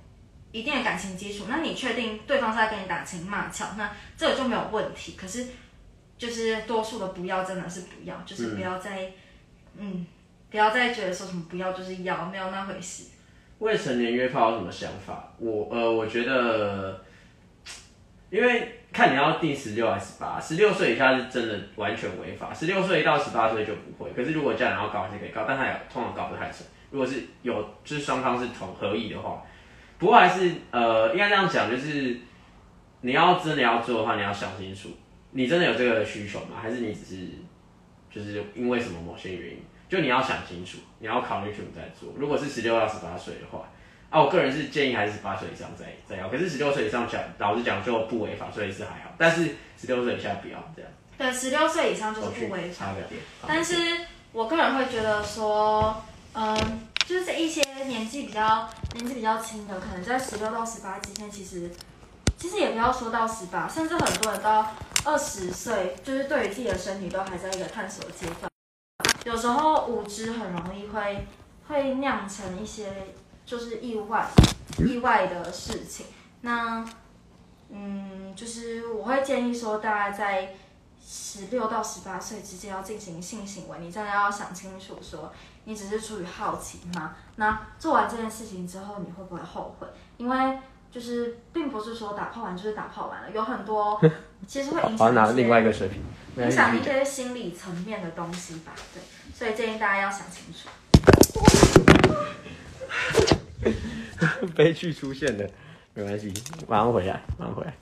[0.51, 5.13] 一定的感情基础，那你确定对方是在跟你打情骂俏，那这个就没有问题。
[5.17, 5.47] 可是
[6.17, 9.11] 就是多数的不要真的是不要，就是不要再
[9.77, 10.05] 嗯
[10.51, 13.05] 不要再觉得说什么不要就是要，没有那回事。
[13.59, 15.33] 未成年约炮有什么想法？
[15.37, 17.01] 我呃，我觉得，
[18.29, 24.11] 因为看你要定十六还是十八，十六岁以下是真的完全违法，十六岁到十八岁就不会。
[24.13, 26.59] 可是如果家长要告还是可以告，但他也通常告不太成。
[26.91, 29.43] 如果是有就是双方是同合意的话，
[29.97, 32.17] 不过还是呃，应该这样讲，就是
[33.01, 34.89] 你要真的要做的话，你要想清楚，
[35.31, 36.57] 你真的有这个需求吗？
[36.61, 37.27] 还是你只是
[38.11, 39.63] 就是因为什么某些原因？
[39.89, 42.13] 就你要想清楚，你要考虑清楚再做。
[42.15, 43.67] 如果是十六到十八岁的话，
[44.13, 46.29] 啊，我个人是建议还是十八岁以上再再要。
[46.29, 49.11] 可是十六岁以上讲，老实讲就不违法，所以是还好。
[49.17, 50.91] 但是十六岁以下不要这样。
[51.17, 52.93] 对，十六岁以上就是不违法。
[53.47, 53.75] 但是
[54.31, 55.99] 我个人会觉得说，
[56.33, 56.55] 嗯，
[57.07, 61.71] 就是在一些年纪比较年纪比较轻的，可能在十六到十八之间，其实
[62.37, 68.51] 其实也不要说到十八，甚至很多人到二十岁，就是对于自己的身体都还在一个探索阶段。
[69.25, 71.25] 有时候无知很容易会
[71.67, 72.85] 会酿成一些
[73.45, 74.27] 就是意外
[74.79, 76.07] 意外的事情。
[76.41, 76.85] 那
[77.69, 80.55] 嗯，就是我会建议说，大家在
[81.05, 85.33] 十六到十八岁之间要进行性行为，你真的要想清楚说，
[85.65, 87.15] 你只是出于好奇吗？
[87.35, 89.87] 那做完这件事情之后，你会不会后悔？
[90.17, 90.59] 因为
[90.91, 93.99] 就是并不是说打炮完就是打炮完了，有很多
[94.47, 96.01] 其实会影我要拿响另外一个水平。
[96.35, 98.71] 影响一些心理层面的东西吧。
[98.93, 99.01] 对，
[99.35, 100.67] 所以建议大家要想清楚。
[104.55, 105.47] 悲剧出现了，
[105.93, 106.33] 没关系，
[106.67, 107.73] 马上回来，马上回来。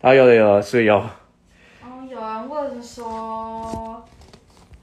[0.00, 0.96] 啊，有的有的，是有。
[0.96, 4.04] 哦，有人问说，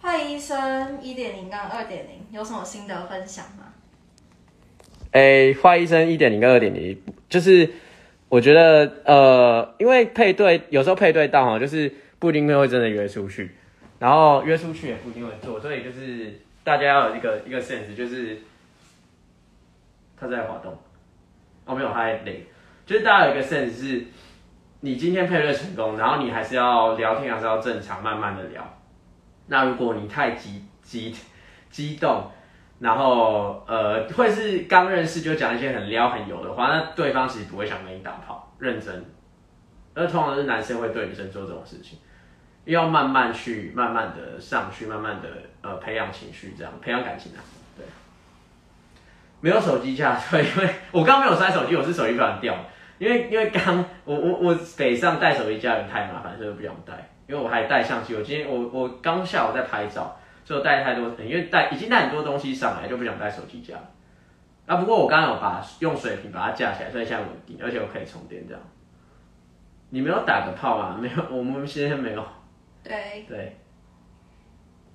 [0.02, 3.66] 坏医生一点零跟二点零有什么心得分享吗？
[5.12, 7.70] 诶，坏医生一点零跟二点零，就是
[8.30, 13.52] 我觉得呃，因为配对有时候配对到哈，就是不一定会真的约出去，
[13.98, 18.38] 然后约出去也不一定会做，所以就是大家要有一个一个 sense，就是
[20.18, 20.78] 他在滑动，
[21.66, 22.46] 哦没有，他在累，
[22.86, 24.06] 就是大家有一个 sense 是，
[24.82, 28.78] 你今天配对成功，然后你还是要聊天，还是要正常慢慢的聊。
[29.48, 31.16] 那如果你太激激
[31.70, 32.30] 激动，
[32.80, 39.04] 然后呃，会是刚认识就讲一些很撩很油的话，那对方其实不会想跟你打炮，认真。
[39.96, 41.98] 而通常是男生会对女生做这种事情，
[42.70, 45.30] 要慢慢去，慢慢的上去，慢慢的
[45.62, 47.40] 呃培养情绪，这样培养感情啊。
[47.78, 47.86] 对，
[49.42, 52.56] 没有手机架，对，因为我刚刚没有摔手机，我是手机不小心掉，
[52.98, 60.16] 因为因为刚我我我北上带手机架有点太麻烦，所以我不想带，因为我还带相机，我今天我我刚下午在拍照。
[60.46, 63.76] 所以我带太多，因为带已经带很多东西上来，就不想带手机架。
[64.66, 68.64] 啊，不过我刚刚有把用水瓶把它架起来，所以现在稳定，而且我可以充电这样。
[69.92, 70.98] 你没有打个泡吗？
[71.00, 72.26] 没有，我们现在没有。
[72.84, 73.58] 对，对，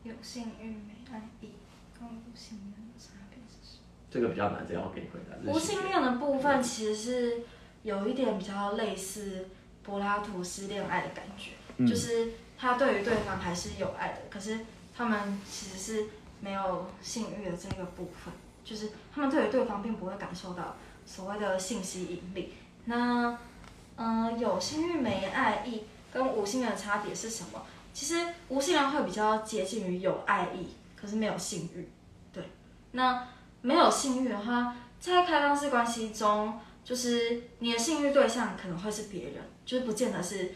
[0.03, 1.51] 有性欲没爱意，
[1.99, 3.85] 跟无性恋的差别是什么？
[4.11, 5.53] 这个比较难，这样我给你回答。
[5.53, 7.43] 无性恋的部分其实是
[7.83, 9.49] 有一点比较类似
[9.83, 14.61] 柏拉图式恋爱的感觉，嗯就是他对于对方还是有爱的，可是
[14.97, 16.09] 他们其实是
[16.41, 18.33] 没有性欲的这个部分，
[18.65, 22.55] 就是他们对于对方并不会感受到所谓的性吸引力。
[22.87, 23.39] 那，
[23.97, 27.61] 嗯、有性欲没爱意跟无性恋的差别是什么？
[27.93, 31.89] 其实无性恋会比较接近于有爱意，可是没有性欲。
[32.33, 32.43] 对，
[32.93, 33.27] 那
[33.61, 39.35] 没有性欲的话，在开放式关系中，就是你的性欲对象可能会是别人，
[39.67, 40.53] 就是不见得是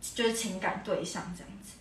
[0.00, 1.78] 就是情感对象这样子。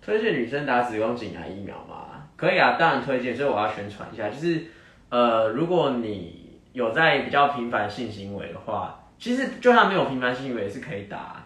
[0.00, 2.28] 推荐女生打子宫颈癌疫苗吗？
[2.36, 4.66] 可以啊，当然推荐，所以我要宣传一下，就是
[5.08, 11.44] 呃，如果你有在比较频繁性行为的话，其实就算没有频繁性行为也是可以打，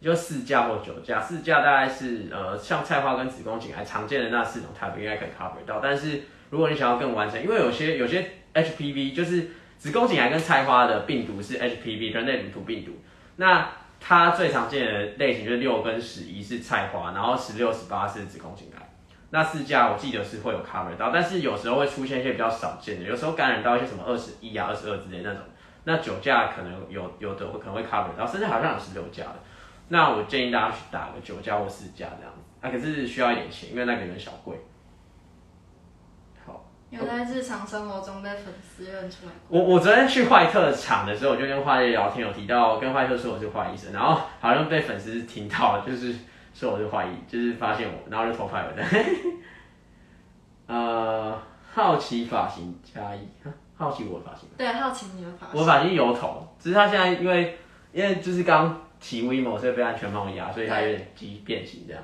[0.00, 12.92] 就四价或九价，四价大概是呃像菜花跟子宫颈癌常见的那四种 type 应该可以 cover 到，但是如果你想要更完整，因为有些有些 HPV 就是子宫颈癌跟菜花的病毒是 HPV 人类乳头病毒，
[13.36, 13.68] 那
[14.00, 18.88] 它最常见的类型就是六跟十一是菜花，然后十六、十八是子宫颈癌。
[19.30, 25.42] 那四价我记得是会有 cover 到，但是有时候会出现一些比较少见的，有时候感染到一些什么二十一啊、二十二之类那种。
[25.84, 29.34] 那九价可能有有的会可能会 cover 到，甚至好像有十六价的。
[29.88, 34.56] 那我建议大家去打个九价或四价这样子，啊，可是需要一点钱，因为那个有点小贵。
[36.44, 39.58] 好，有在日常生活中被粉丝认出来过？
[39.58, 46.14] 我我昨天去坏特场的时候，我就跟坏特聊天，有提到跟坏特说我是坏医生，然后 好像被粉丝听到了，就是
[46.52, 48.84] 说我是坏医，就是发现我，然后就偷拍我的。
[50.66, 51.40] 呃，
[51.72, 53.26] 好奇发型加一，
[53.74, 55.58] 好奇我的发型，对，好奇你的发型。
[55.58, 57.56] 我发型油头，只是他现在因为
[57.92, 62.02] 因为就是刚骑 WeMo，所以被安全帽压，所以它有点急变形这样。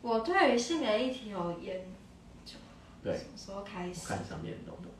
[0.00, 1.80] 我对于性别议题有研
[2.44, 2.54] 究，
[3.02, 4.00] 对什么时候开始？
[4.04, 4.90] 我看上面的东东，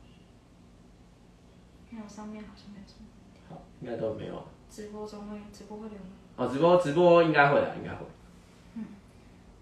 [1.89, 3.07] 没有，上面好像没有什么。
[3.49, 4.45] 好，应该都没有。
[4.69, 6.05] 直播中会，直播会留吗？
[6.35, 8.05] 哦，直播直播应该会的，应该会。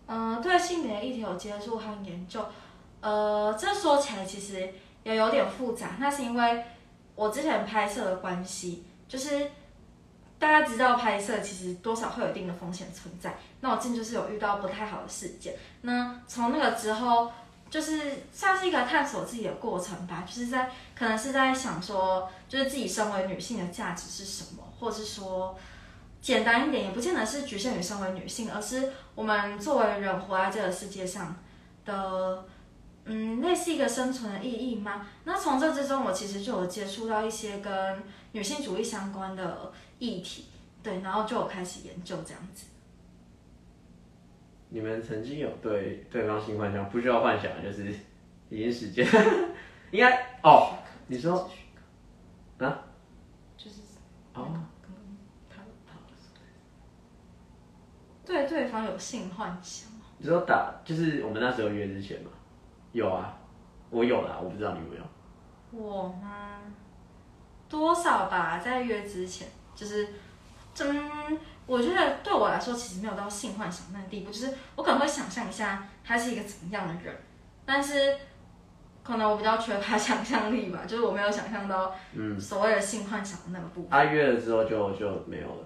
[0.08, 2.46] 嗯，对性别议题有接触和研究，
[3.02, 5.98] 呃，这说起来其实也有点复杂。
[6.00, 6.64] 那是因为
[7.16, 9.52] 我之前拍摄的关系，就是
[10.40, 13.38] 大家知道拍摄其实多少会有一定的风险存在。
[13.62, 17.32] 那我近就是有遇到不太好的事件，那从那个之后，
[17.70, 25.58] 就是算是一个探索自己的过程吧，就是在可能是在想说，就是自己身为女性的价值是什么，或是说。
[26.20, 31.34] 简单一点，也不见得是局限于身为女性，而是我们作为人活在这个世界上
[31.86, 32.44] 的，
[33.06, 35.06] 嗯，类似一个生存的意义吗？
[35.26, 40.46] 那从这之中，我其实就有接触到一些跟女性主义相关的议题，
[40.84, 42.68] 对，然后就有开始研究这样子。
[44.70, 47.94] 你们曾经有对对方性幻想，不需要幻想，就是
[48.50, 49.08] 已经实践，
[49.92, 50.78] 应该哦。
[51.08, 51.50] 你说
[52.58, 52.84] 啊？
[53.56, 53.82] 就是
[54.34, 54.54] 哦，
[58.26, 59.90] 对对方有性幻想。
[60.18, 62.32] 你说打就是我们那时候约之前嘛？
[62.92, 63.40] 有啊，
[63.90, 65.04] 我有啦，我不知道你有没有。
[65.72, 66.60] 我吗？
[67.70, 70.08] 多少吧，在约之前，就是，
[70.74, 77.16] 真，我觉得对我来说，其实没有到性幻想那个地步，就是我可能会想象一下他是一个怎么样的人，
[77.64, 78.18] 但是
[79.04, 83.90] 可能我比较缺乏 想象力吧，就是我没有想象到嗯，所谓的性幻想的那个部分。
[83.92, 85.64] 他约了之后就就没有了。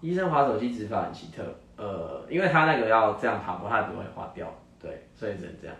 [0.00, 1.42] 医生划手机指法很奇特，
[1.76, 5.76] 呃，因为他那个要这样爬坡，他不会划掉，对，所以只能这样。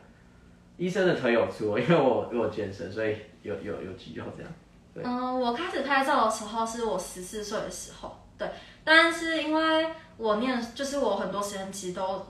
[0.77, 4.53] 医生的腿有粗，因为我因为我健身，所以有有有肌肉这样。
[4.97, 8.51] 对嗯，我开始拍照的时候是我十四岁的时候，对，
[8.83, 12.25] 但是因为我念，就是我很多时间其实都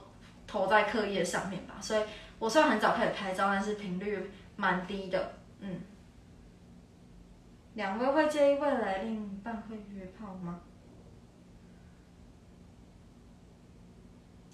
[0.45, 2.03] 投在课业上面吧，所以
[2.39, 5.79] 我虽然很早开始拍照，但是频率蛮低的，嗯。
[7.75, 10.59] 两位会介意未来另一半会约炮吗？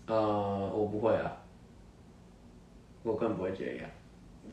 [0.05, 1.31] 呃，我不会啊，
[3.01, 3.89] 我更不会介意啊。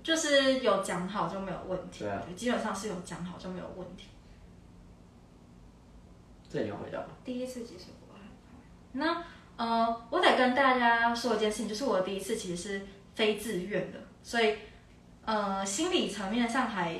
[0.03, 4.09] 就是有讲好就没有问题，对啊基本上是有讲好就没有问题。
[6.49, 7.09] 这你有回答吗？
[7.25, 8.57] 第一次其实我害怕。
[8.93, 9.25] 那
[9.57, 14.57] 呃，我得跟大家说一件事情，就是我第一次其实是非自愿的，所以
[15.25, 16.99] 呃，心理层面上还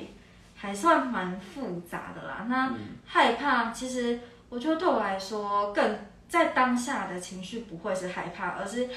[0.55, 2.45] 还算蛮复杂的啦。
[2.47, 8.87] 那害怕，其实我觉得对我来说，更在当下的情绪不会是害怕，而是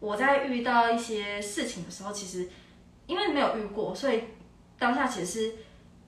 [0.00, 2.50] 我在遇到一些事情的时候，其实
[3.06, 4.24] 因为没有遇过，所以
[4.78, 5.54] 当下其实是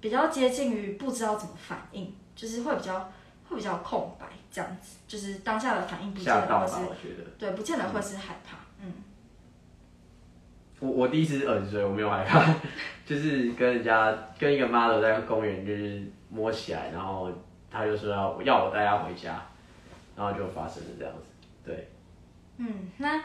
[0.00, 3.10] 比较接近于不知道怎么反应，就是会比较
[3.48, 7.30] 会比较空白这样子，就是当下的反应不见吓到吧，得会是觉得。
[7.38, 8.92] 对，不见得会是害怕，嗯。
[10.80, 12.54] 我我第一次是二十岁，我没有害怕，
[13.04, 17.32] 就是跟人家跟一个 model 在公园就是摸起来，然后
[17.70, 19.44] 他就说要要我带他回家，
[20.16, 21.22] 然后就发生了这样子。
[21.64, 21.90] 对，
[22.58, 23.20] 嗯，那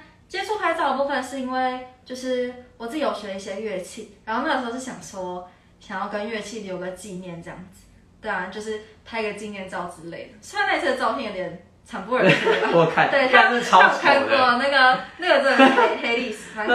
[0.73, 5.47] 拍照的部分是因为就是我自己有学一些乐器，然后那个时候是想说
[5.79, 7.83] 想要跟乐器留个纪念这样子，
[8.19, 10.33] 对啊，就是拍个纪念照之类的。
[10.41, 16.65] 虽然那次的照片有点惨不忍睹啊， 我看，对他但是超看过，那个那个真的是黑黑历史， 拍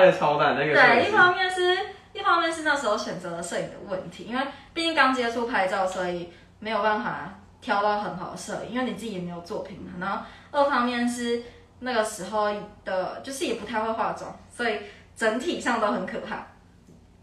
[0.00, 1.78] 的超烂，那个对，一方面是
[2.12, 4.42] 一方面是那时候选择了摄影的问题，因为
[4.74, 9.92] 毕竟刚接触拍照，所以没有办法挑到很好的摄影，因为你自己也没有作品嘛。
[10.00, 11.42] 然后二方面是
[11.80, 12.52] 那个时候
[12.84, 14.78] 的，就是也不太会化妆，所以
[15.14, 16.46] 整体上都很可怕。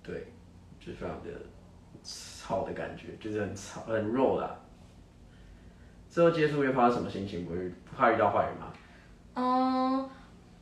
[0.02, 0.28] 对，
[0.80, 1.30] 就是非常的
[2.04, 4.56] 吵的感觉，就是很吵很弱啦。
[6.10, 7.46] 之后接触约炮是什么心情？
[7.46, 8.74] 不会怕遇到坏人吗？
[9.36, 10.10] 嗯，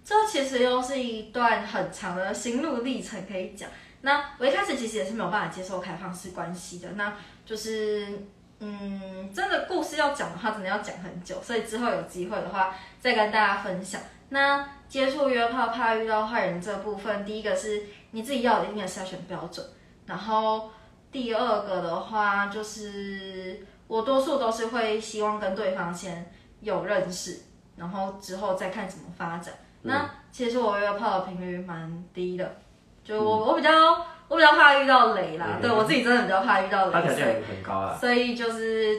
[0.04, 3.70] 这其实又是一段很长的心路历程可以讲。
[4.04, 7.14] 那我一开始其实也是没有办法接受开放式关系的，那
[7.46, 8.08] 就是
[8.64, 14.00] 嗯，真的故事要讲的话，真的要讲很久，所以之后有机会的话再跟大家分享。
[14.30, 17.82] 那接触约炮怕遇到坏人这部分，第一个是
[18.12, 19.66] 你自己要有一定的筛选标准，
[20.06, 20.70] 然后
[21.12, 27.40] 第二个的话就是我多数都是会希望跟对方先有认识，
[27.76, 29.54] 然后之后再看怎么发展。
[29.82, 32.56] 那其实我约炮的频率蛮低的，
[33.04, 33.72] 就我、我比较
[34.32, 37.94] 我比较怕遇到雷啦，嗯对我自己真的比较怕遇到雷，他条件很很高啊。
[37.94, 38.98] 所以就是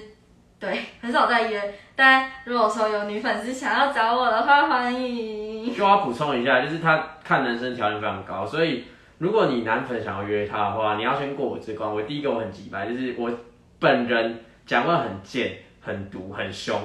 [0.61, 1.74] 对很少在约。
[1.97, 5.74] 但如果说有女粉丝想要找我的话，欢迎。
[5.74, 8.85] 就要补充一下，就是他看男生条件非常高，所以
[9.16, 11.91] 如果你男粉想要约他的话，你要先过我这关。
[11.91, 13.30] 我第一个我很急白，就是我
[13.78, 16.78] 本人讲话很贱、很毒、很凶，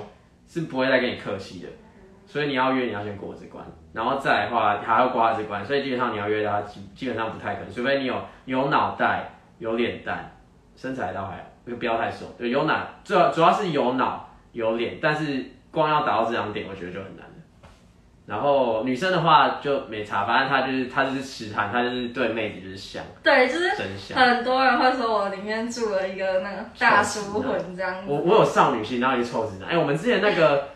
[0.47, 1.67] 是不会再跟你客气的。
[2.25, 3.65] 所以你要约，你要先过我这关，
[3.97, 8.13] 然后再来的话还要过他这关，所以基本上你要约他，基基本上不太可能，除非你有
[8.45, 10.31] 有脑袋、有脸蛋，
[10.75, 11.43] 身材倒还好
[11.79, 17.33] 不要太瘦，对，有脑，主要主要是有脑有脸，但是光要达到这两点，我觉得就很难了。
[18.27, 24.17] 然后女生的话就没差，反正她就是她就是痴汉，她就是对妹子就是香，对，就是真香。
[24.17, 28.01] 很多人会说我里面住了一个那个大叔混这样子。
[28.05, 29.69] 我我有少女心，然后也臭直男。
[29.69, 30.67] 哎、我们之前那个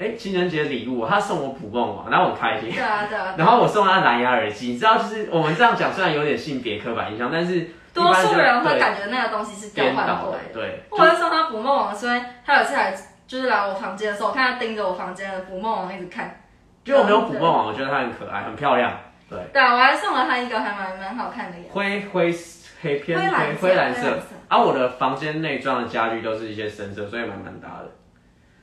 [0.00, 2.70] 哎、情人节礼物，他送我捕梦网，然后我很开心。
[2.70, 10.54] 对啊 对啊，然后我送他蓝牙耳机，你知道，就是我们这样讲，虽然有点性别刻板印象，但是多数人会感觉那个东西是调颠换倒的过来，的。
[10.54, 12.94] 对，我会送他捕梦网，所以他有次来
[13.26, 16.34] 就是来我房间的时候，我看他盯着我房间的捕梦网一直看。
[16.82, 18.90] 就我没有捕梦网，我觉得它很可爱，很漂亮。
[19.28, 22.34] 对，对啊，我还送了他一个还蛮蛮好看的灰灰
[22.80, 24.18] 黑偏灰灰蓝色。
[24.48, 27.90] 啊，我的房间内装的家具都是一些深色，所以蛮蛮搭的。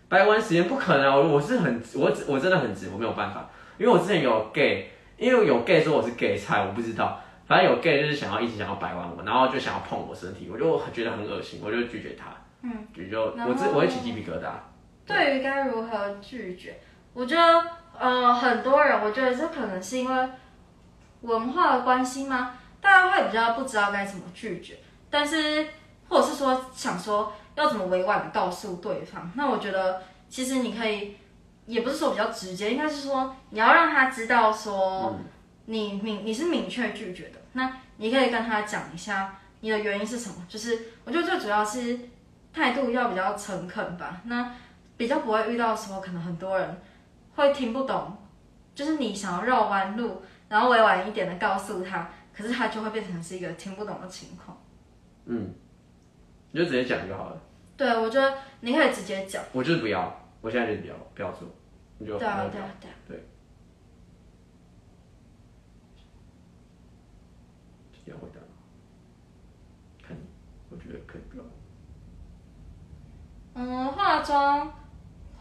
[0.10, 12.28] 白玩时间不可能啊，我我是很我只我真的很直，我没有办法，因为我之前有 gay，因为有 gay 说我是 gay 菜，我不知道，反正有 gay 就是想要一直想要白玩我，然后就想要碰我身体，我就觉得很恶心，我就拒绝他，
[12.62, 14.50] 嗯，就就我自我会起鸡皮疙瘩，
[15.06, 16.80] 对于该如何拒绝，
[17.14, 17.64] 我觉得
[18.00, 20.30] 呃很多人，我觉得这可能是因为
[21.22, 22.54] 文化的关系吗？
[22.80, 24.76] 大家会比较不知道该怎么拒绝，
[25.10, 25.68] 但是
[26.08, 29.30] 或者是说想说要怎么委婉的告诉对方。
[29.36, 31.18] 那我觉得其实你可以，
[31.66, 35.20] 也不是说比较直接，应该是说你要让他知道说
[35.66, 37.40] 你明你是明确拒绝的。
[37.54, 42.00] 那你可以跟他讲一下你的原因是什么，就是我觉得最主要是
[42.54, 44.22] 态度要比较诚恳吧。
[44.26, 44.54] 那
[44.96, 46.80] 比较不会遇到说可能很多人
[47.36, 48.16] 会听不懂，
[48.76, 54.58] 就是你想要绕弯路，然后委婉一点的告诉他，可是他就会变成是一个听不懂的情况。
[55.26, 55.54] 嗯，
[56.52, 57.42] 你就直接讲就好了，
[57.78, 59.44] 对，我觉得你可以直接讲。
[59.54, 61.48] 我就是不要，我现在就不要不要做，
[62.00, 62.72] 你就对啊不要，对啊，
[63.08, 63.20] 对啊。
[68.08, 68.40] 要回答，
[70.08, 70.22] 看你，
[70.70, 71.44] 我觉得可以不要。
[73.56, 74.74] 嗯，化妆，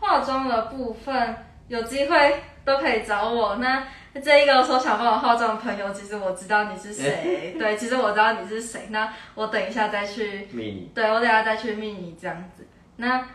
[0.00, 1.36] 化妆的部分
[1.68, 3.54] 有机会都可以找我。
[3.58, 3.86] 那
[4.20, 8.88] 这一个说想帮我化妆的朋友，其实我知道你是谁，对，其实我知道你是谁。
[8.90, 12.66] 那我等一下再去，秘你，对我等一下再去密你这样子。
[12.96, 13.26] 那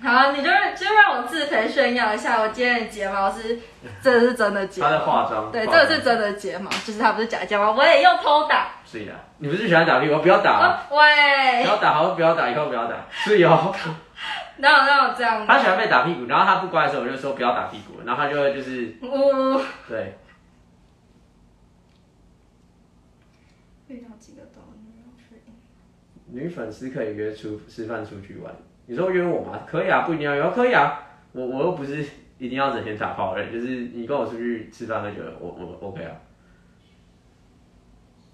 [0.00, 3.58] 好，你就就让我自肥炫耀一下，我今天的睫毛是，
[4.00, 8.68] 这是真的睫毛他在毛，化妆，对，这个是真的睫毛，就是它不是假睫毛，我也用偷打。
[8.86, 10.18] 是的，你不是喜欢打屁股？
[10.18, 12.94] 不要打啊，哦喂不，要打，好，不要打，以后不要打。
[13.10, 13.74] 是哦，
[14.60, 15.46] 哪有那种这样？
[15.46, 19.60] 他喜欢被打屁股，然后他不乖的时候，我就说不要打屁股，然后他就会就是呜。
[19.88, 20.18] 对，
[23.88, 25.40] 遇到几个都没有去。
[26.26, 28.52] 女粉丝可以约出吃饭出去玩。
[28.86, 29.60] 你说约我吗？
[29.66, 31.04] 可以啊，不一定要约，可以啊。
[31.32, 32.04] 我我又不是
[32.38, 36.16] 一定要整天打炮的人，就是你跟我出去吃饭，喝酒我我 OK 啊。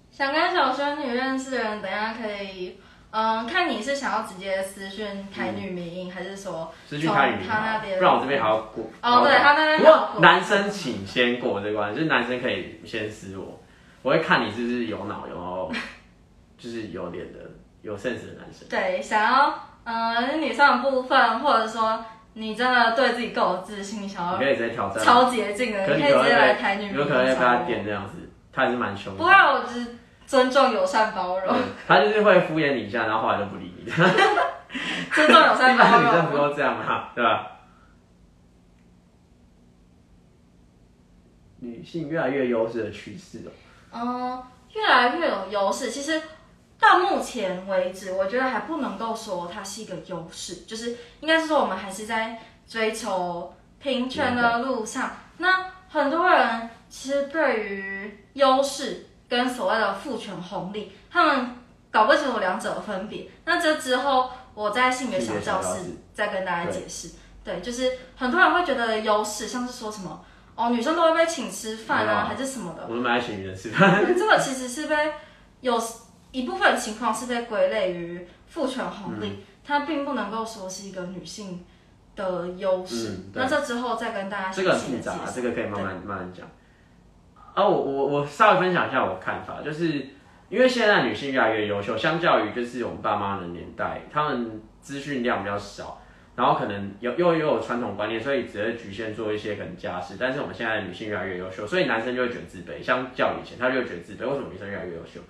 [0.09, 2.79] 想跟小仙女认识的人，等一下可以，
[3.17, 8.83] 嗯，看你是想要直接私讯台女民音，还是说是去看语从他那边不然我这边还要过。
[9.01, 13.57] 哦，对他那边不过过男生请先过这关，就是男生可以先私我，
[14.01, 15.71] 我会看你是不是有脑，然 后
[16.57, 17.39] 就是有脸的、
[17.83, 18.67] 有 sense 的男生。
[18.69, 19.53] 对想要
[19.85, 22.03] 嗯女生的部分，或者说
[22.33, 28.15] 你真的对自己够有自信，你想你要可以直接挑战，超捷径的，可你可以直接来台女民音有可能会被他点这样子，
[28.51, 29.19] 他还是蛮凶的。
[29.19, 29.95] 不会，啊我只是
[30.25, 33.91] 尊重、友善、包容对，他就是会敷衍你一下，然后后来就不理你。
[35.13, 36.49] 尊重、友善、包容女生不容。
[36.49, 37.51] 都这样嘛，对吧？
[41.59, 43.51] 女性越来越优势的趋势哦。
[43.93, 45.89] 嗯，越来越有优势。
[45.89, 46.21] 其实
[46.79, 55.11] 到目前为止，我觉得还不能够说它是一个优势，就是应该是说我们还是在追求平权的路上。
[55.37, 61.55] 那很多人其实对于优势跟所谓的父权红利，他们
[61.91, 63.29] 搞不清楚两者的分别。
[63.45, 67.11] 那这之后，我在性别小教室再跟大家解释。
[67.43, 70.23] 对，就是很多人会觉得优势，像是说什么
[70.55, 72.85] 哦，女生都会被请吃饭啊，还是什么的。
[72.87, 75.13] 我们爱请女人吃饭，对 这个其实是被
[75.61, 75.81] 有
[76.31, 81.63] 一部分情况是被归类于父权红利，它并不能够说是一个女性
[82.15, 83.09] 的优势。
[83.09, 85.13] 嗯那这之后再跟大家这个很复杂。
[85.33, 86.47] 这个可以慢慢慢慢讲。
[87.55, 90.05] 啊，我我我稍微分享一下我的看法，就是
[90.49, 96.01] 因为现在女性越来越优秀，相较于就是我们爸妈的年代，他们资讯量比较少，
[96.35, 100.17] 然后可能有又又有传统观念，所以只会局限做一些可能家事。
[100.19, 105.21] 但是我们现在女性越来越优秀，所以男生就会觉得自卑，相较以前他就会觉得自卑，为什么女生越来越优秀？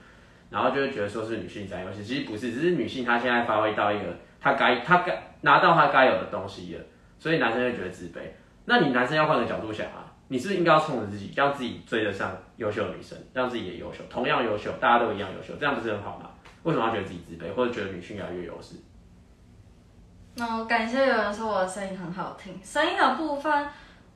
[0.49, 4.05] 然后就会觉得说是女性占优势，其实不是，只是女性她现在发挥到一个
[4.39, 6.81] 她该她该拿到她该有的东西了，
[7.19, 8.21] 所以男生会觉得自卑。
[8.65, 16.29] 那你男生要换个角度想啊，你是应该要冲着自己，让自己追得上优秀的女生，让自己也优秀，同样优秀，大家都一样优秀，这样不是很好吗？
[16.63, 18.75] 为什么要觉得自己自卑，或者觉得女性越来越优势？
[20.35, 23.67] 那我感谢有人说我的声音很好听，声音的部分，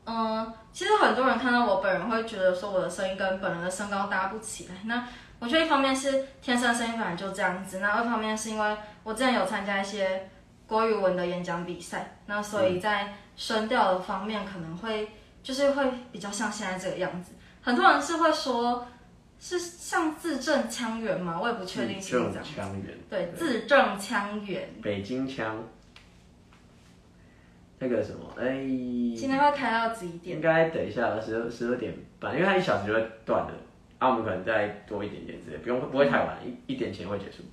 [0.05, 4.76] 嗯，其实很多人看到我本人会觉得说我的声音跟本人的身高搭不起来。
[4.86, 5.07] 那
[5.38, 10.28] 我觉得一方面是天生声音本来就这样子，那二方面是因为我之前有参加一些
[10.66, 15.07] 国语文的演讲比赛，那所以在声调的方面可能会
[15.42, 17.34] 就是会比较像现在这个样子。
[17.62, 18.88] 很多人是会说
[19.40, 22.44] 是像字正腔圆吗，我也不确定是不是这样。
[22.44, 24.70] 腔圆，对，字正腔圆。
[24.82, 25.64] 北京腔。
[27.82, 28.56] 那个什么，哎，
[29.16, 30.36] 今天会开到几点？
[30.36, 33.54] 应该等一下十十二点半，因为它一小时就会断了。
[34.00, 37.44] 啊，我们可能再多一点点之类，不用不会太晚，一一点前会结束。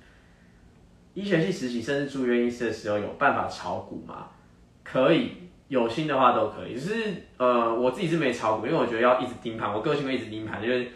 [1.13, 4.27] 医学系实习甚至住院医师的时候，有办法炒股吗？
[4.83, 6.73] 可以，有心的话都可以。
[6.75, 10.87] 只是呃，我自己是没炒股，因为我觉得要一直盯盘，我个性会一直盯盘，就是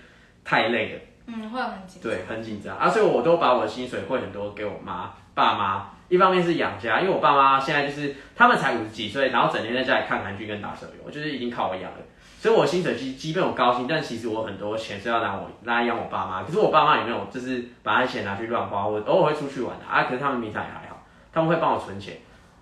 [0.43, 0.99] 太累了。
[1.27, 2.01] 嗯，会很紧。
[2.01, 5.89] 对，很紧张啊，所以我都把我的薪水会很多给我妈、爸妈。
[6.09, 11.97] 一方面是养家，因为我爸妈现在就是他们才五十几岁，然后整天在家里看韩剧跟打手游，就是已经靠我养了。
[12.37, 16.43] 所以我薪水基基本我高薪，但其实我很多钱是要拿我来养我爸妈。
[16.43, 20.03] 可是我爸妈也没有就是把那钱拿去乱花，我偶尔会出去玩的啊。
[20.03, 21.01] 可是他们平常也还好，
[21.31, 22.17] 他们会帮我存钱，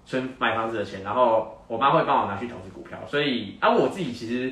[0.09, 2.97] 存买房子的钱，然后我妈会帮我拿去投资股票。
[3.07, 4.51] 所以啊，我自己其实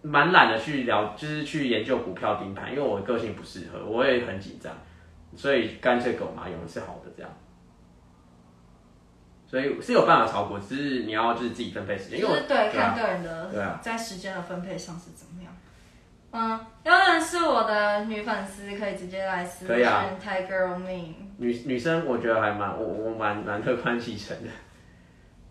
[0.00, 4.72] 蛮懒得去聊，就是去研究股票盯盘，因为我的个性不适合，我也很紧张，
[5.36, 7.30] 所以干脆给我妈用是好的这样。
[9.46, 15.43] 所以是有办法炒股，只是你要就是自己分配时间，因为对看个人的对啊，在时间的分配上是怎么样。
[16.36, 21.14] 嗯，要认识我的女粉丝可以直接来私信 Tiger Me。
[21.36, 24.50] 女女生我觉得还蛮我我蛮蛮乐观其成的。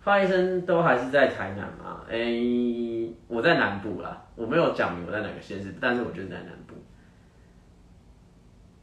[0.04, 2.02] 花医生都还是在台南嘛？
[2.10, 2.18] 哎，
[3.30, 6.76] 我在南部啦，我没有讲明我在哪个县市，但是我就在南部。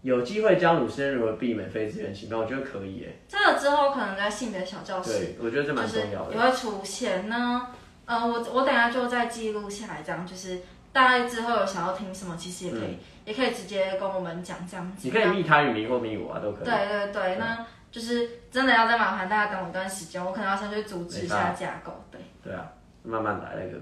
[0.00, 3.20] 有机会教女生如何避免非自愿性交，我觉得可以诶。
[3.28, 7.66] 这个之后可能在性别小教室，对，我觉得这蛮重要的，也会出现呢。
[8.06, 10.60] 呃，我我等下就再记录下来，这样就是
[10.92, 15.06] 大概之后有想要听什么，其实也可以，也可以直接跟我们讲这样子。
[15.06, 16.64] 你可以密他与名或密我啊，都可以。
[16.64, 22.20] 对对对，那就是真的要再麻烦大家等我一段时间，我可能要先去组织一下架构，对。
[22.42, 22.66] 对啊，
[23.02, 23.80] 慢慢来那个。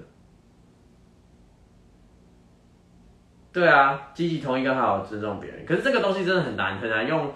[3.51, 7.33] 对啊，积极同意跟好好尊重别人，可是这个东西真的很难很难用，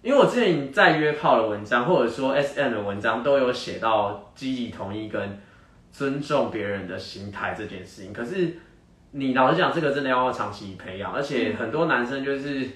[0.00, 5.40] 因为我之前在约炮的文章或者说 S M 的文章都有写到积极同意跟
[5.90, 8.12] 尊重别人的心态这件事情。
[8.12, 8.56] 可是
[9.10, 12.68] 你老实讲，这个真的要长期培养，而且很多男生就是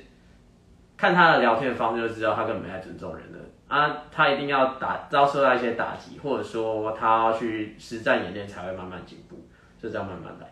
[0.96, 9.36] 看他的聊天方式就知道他根本没在尊重人的啊，他一定要打遭受到一些打击，或者说他要去实战演练才会慢慢进步，
[9.80, 10.46] 就这样慢慢来。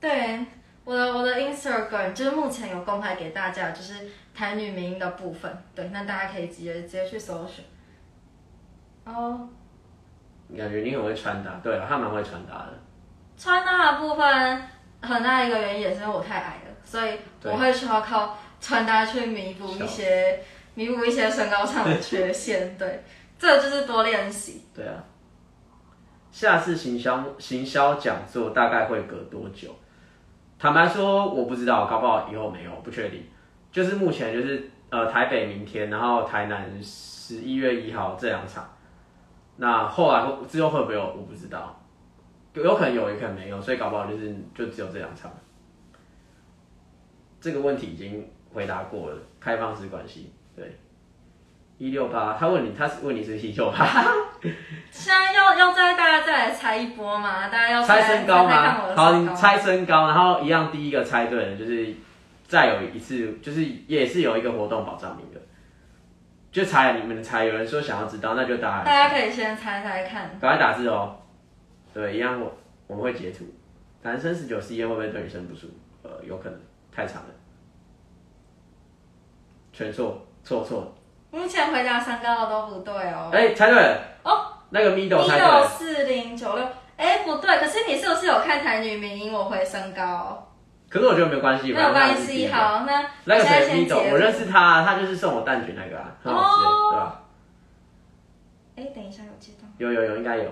[0.00, 0.46] 对。
[0.86, 3.94] 我的我的 Instagram 就是目前有公开给大家，就是
[4.34, 7.64] 台女名的部分，对，那大家可以直接直接去搜寻。
[9.06, 9.48] 哦，
[10.54, 12.74] 感觉你很会穿搭，对啊，他蛮会穿搭的。
[13.34, 14.62] 穿搭的部分
[15.04, 20.40] 很大一个原因也是因为我太矮了，所以我会需要靠穿搭去弥补一些
[20.74, 23.04] 弥补一些身高上的缺陷，对，
[23.38, 24.64] 这就是多练习。
[24.74, 25.04] 对啊，
[26.32, 29.68] 下次行销行销讲座大概会隔多久？
[30.58, 33.24] 坦白说，我不知道，搞不好以后没有，不确定。
[33.70, 38.68] 就是目前就是呃台北明天，然后台南十一月一号这两场。
[39.56, 41.83] 那后来之后会不会有，我不知道，
[42.62, 45.30] 有可能有，也可能没有，所以搞不好就是就只有这两场。
[47.40, 50.78] 这个问题已经回答过了，开放式关系，对。
[51.76, 53.84] 一六八，他问你，他是问你是一六八。
[54.92, 57.48] 现在要要再大家再来猜一波嘛？
[57.48, 58.94] 大家要猜身高吗？
[58.94, 61.92] 好，你猜身高，然后一样第一个猜对的，就是
[62.46, 65.38] 再有一次，就是也是有一个活动保障名额，
[66.52, 67.44] 就猜你们猜。
[67.44, 68.84] 有人说想要知道，那就答。
[68.84, 70.30] 大家可以先猜猜看。
[70.40, 71.16] 赶快打字哦。
[71.94, 72.52] 对，一样我
[72.88, 73.44] 我们会截图。
[74.02, 75.72] 男生十九 C 会不会对女生不舒服？
[76.02, 76.60] 呃，有可能，
[76.92, 77.28] 太长了。
[79.72, 80.94] 全错，错错。
[81.30, 83.30] 目前回答三高的都不对哦。
[83.32, 84.52] 哎，猜对了哦。
[84.70, 86.66] 那个 middle 猜对四零九六，
[86.96, 87.56] 哎，不对。
[87.58, 89.32] 可是你是不是有看台女名音？
[89.32, 90.52] 我回身高。
[90.88, 92.48] 可是我觉得没有关系，没有关系。
[92.48, 97.22] 好，那那个谁先 Mido，结我认识他，他就是送我蛋卷那个啊，很好吃、哦对吧？
[98.76, 99.66] 哎，等一下有接到。
[99.78, 100.48] 有有有，应该有，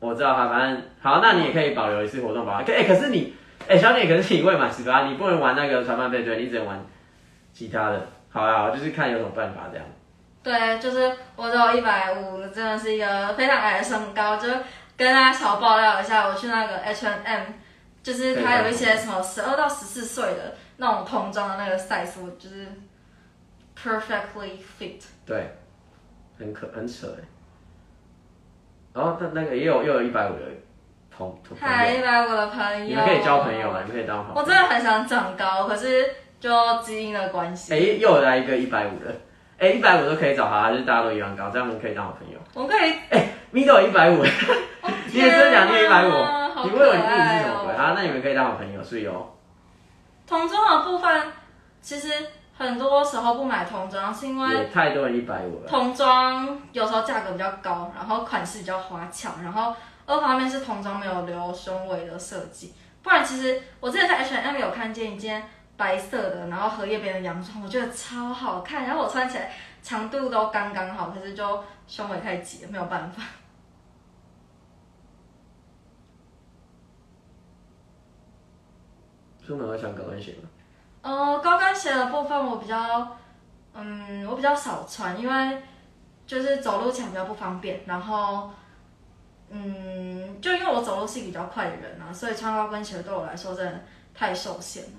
[0.00, 2.64] 我知道他，反正好，那你也可以保留一次活动吧。
[2.66, 3.34] 可哎、可是你，
[3.68, 6.82] 哎、小姐，可是你未满十八，你不能玩那个传饭配对，你只能玩
[7.52, 8.08] 其他的。
[8.30, 9.86] 好啊，我就是看有什么办法这样。
[10.42, 14.36] 对，就是我只有一百五，真的是一个非常矮的身高。
[14.36, 14.48] 就
[14.96, 17.42] 跟大家小爆料一下，我去那个 hnm
[18.02, 22.66] 就是它有一些什么十二到十四岁的那种童装的那个 size，我就是
[23.76, 25.02] perfectly fit。
[25.26, 25.54] 对，
[26.38, 27.24] 很可很扯哎。
[28.92, 30.40] 然后那那个也有又有一百五的
[31.16, 34.40] 同同朋嗨，友，一百五的朋友，你们可以交朋友啊，你们可以当好朋友。
[34.40, 36.50] 我真的很想长高，可是就
[36.82, 39.14] 基因的关系，哎、又来一个一百五的，
[39.58, 42.38] 哎、一百五都可以找他，就是大家都一样高，这样我们可以当好朋友。
[42.54, 42.92] 我可以。
[43.52, 47.92] Mido 一百五，哦 你也真讲你也150天啊好你问我你可自己是爱什么鬼哦啊？
[47.96, 49.26] 那你们可以当好朋友，所以哦。
[50.24, 51.20] 同桌的部分，
[51.80, 52.08] 其实
[52.60, 55.66] 很多时候不买童装，是因为太多人一百五了。
[55.66, 65.42] 童装有时候价格比较高，然后款式比较花俏，然后二方面是童装没有留胸围的设计，不然其实我之前在 H&M 有看见一件
[65.78, 69.50] 白色的，然后荷叶边的洋装，我觉得超好看，然后我穿起来
[69.82, 73.22] 长度都刚刚好，可是就胸围太挤了，没有办法。
[79.42, 80.50] 出门会穿高跟鞋吗？
[81.02, 83.16] 呃，高跟鞋的部分我比较，
[83.74, 85.62] 嗯，我比较少穿，因为
[86.26, 88.50] 就是走路起来比较不方便，然后，
[89.50, 93.80] 嗯，就因为我走路是比较快的人啊，所以穿高跟鞋对我来说真的
[94.14, 94.90] 太受限了。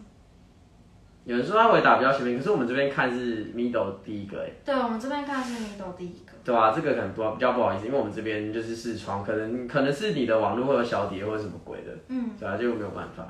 [1.23, 13.23] 有人说他回答比较前面，可是我们这边看是 middle 第一个，哎，对我们这边看是 middle 第一个，对啊、这个可能不比较不好意思，因为我们这边就是视窗，可能可能是你的网络会有小碟或者什么鬼的，嗯，对啊，就没有办法。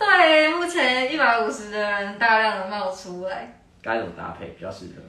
[0.00, 3.60] 对，目前一百五十的人大量的冒出来。
[3.82, 5.02] 该怎么搭配比较适合？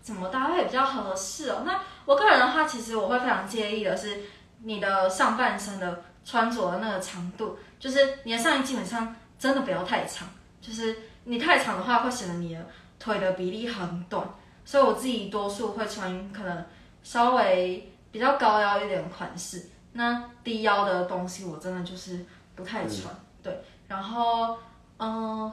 [0.00, 1.64] 怎么搭配比较合适哦？
[1.66, 4.20] 那我个人的话，其实我会非常介意的是
[4.62, 10.26] 你的上半身的穿着的那个长度，就是你的上衣基本上真的不要太长，
[10.62, 12.66] 就是你太长的话会显得你的
[12.98, 14.26] 腿的比例很短，
[14.64, 16.64] 所以我自己多数会穿可能
[17.02, 22.24] 稍微比较高腰一点的款式，那低腰的东西我真的就是
[22.56, 24.56] 不太穿，对，然后
[24.98, 25.52] 嗯。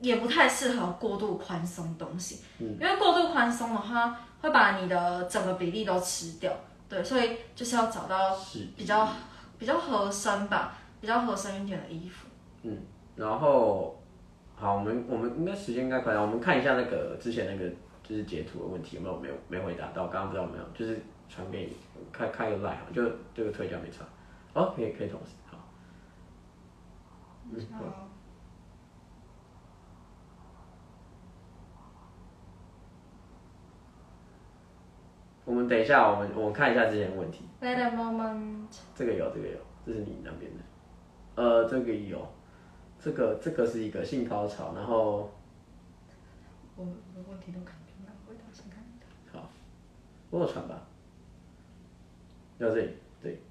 [0.00, 6.52] 也不太适合过度宽松东西，因为过度宽松的话会把你的整个比例都吃掉，
[6.90, 8.36] 对，所以就是要找到
[8.76, 9.08] 比较
[9.58, 12.28] 比较合身吧，比较合身一点的衣服。
[12.64, 12.76] 嗯
[13.16, 13.98] 然后，
[14.56, 17.70] 好，我们我们应该时间应该快了，我们看一下那个之前那个
[18.02, 21.00] 就是截图的问题有没有没有没回答到，刚刚不知道有没有，就是
[21.30, 21.76] 传给你，
[22.12, 23.02] 开开个 line 好，就
[23.34, 24.04] 这个推掉没差，
[24.52, 25.32] 哦，可以可以同时，
[27.44, 28.08] 好，嗯，好
[35.44, 40.62] 我们等一下，我们我们看一下之前的问题，Wait a moment，这个有这个有，这是你那边的，
[41.36, 42.26] 呃，这个有，
[42.98, 45.30] 这个这个是一个性高潮，然后
[46.76, 49.06] 我我问题都看不到，回答先看你的。
[49.38, 49.50] 好，
[50.30, 50.86] 我有传吧，
[52.58, 53.42] 要这里对。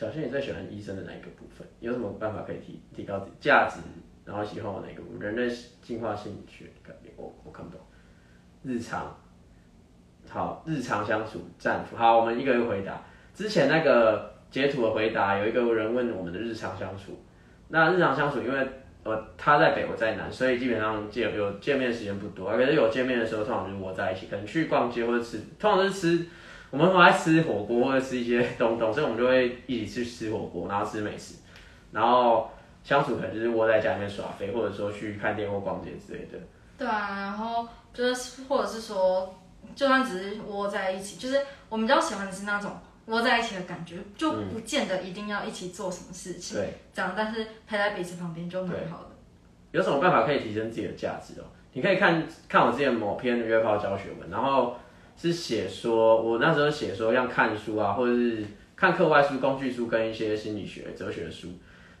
[0.00, 1.68] 小仙，你最喜欢医生的哪一个部分？
[1.80, 3.80] 有什么办法可以提提高价值？
[4.24, 5.20] 然后喜欢我哪一个部分？
[5.20, 6.64] 人类进化心理学，
[7.18, 7.78] 我我看不懂。
[8.62, 9.14] 日常，
[10.26, 11.98] 好，日常相处战俘。
[11.98, 13.02] 好，我们一个一个回答。
[13.34, 17.22] 之前那个截图的回答，有一个人问我们的日常相处。
[17.68, 18.66] 那日常相处，因为
[19.02, 22.50] 呃他在北，我在南，所以基本上见有见面的时间不多。
[22.52, 26.26] 可是有见面的时候，通常就是我在一起，可能去逛街或者吃，通常是吃。
[26.70, 31.34] 我们很爱吃火锅或者吃一些东东，所以我们就会一起去吃火锅，然后吃美食，
[31.92, 32.50] 然后
[32.84, 36.38] 相处可能就是窝在家里面耍飞，或者说去看电影或逛街之类的。
[36.78, 39.34] 对啊，然后就是或者是说，
[39.74, 42.70] 就算只是窝在一起，就是我们比较喜欢的是那种
[43.06, 49.10] 窝在一起的感觉，就不见得一定要一起做什么事情，对，这样，但是陪在彼此旁边就蛮好的。
[49.72, 51.44] 有什么办法可以提升自己的价值哦？
[51.72, 54.76] 你可以看看我之前某篇约炮教学文，然后
[55.20, 58.42] 是写说，我那时候写说像看书啊，或者是
[58.74, 61.48] 看课外书、工具书跟一些心理学、哲学书，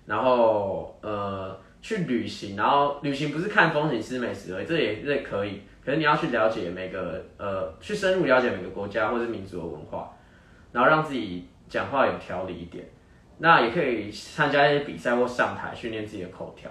[0.06, 10.16] 然后呃去旅行，然后旅行不是看风景、吃美食而已，这也这也可以，可是你要去了解每个呃，去深入了解每个国家或者民族的文化，
[10.72, 12.84] 然后让自己讲话有条理一点。
[13.36, 16.70] 那也可以参加一些比赛或上台训练自己的口条。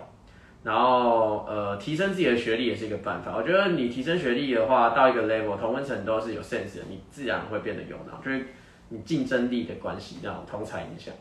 [0.69, 3.35] 然后呃，提升自己的学历也是一个办法。
[3.35, 8.45] 我觉得你提升学历的话，到一个 level，同温层都是有 sense 的，你自然会变得有脑，就是
[8.89, 11.11] 你竞争力的关系，那种同才影响。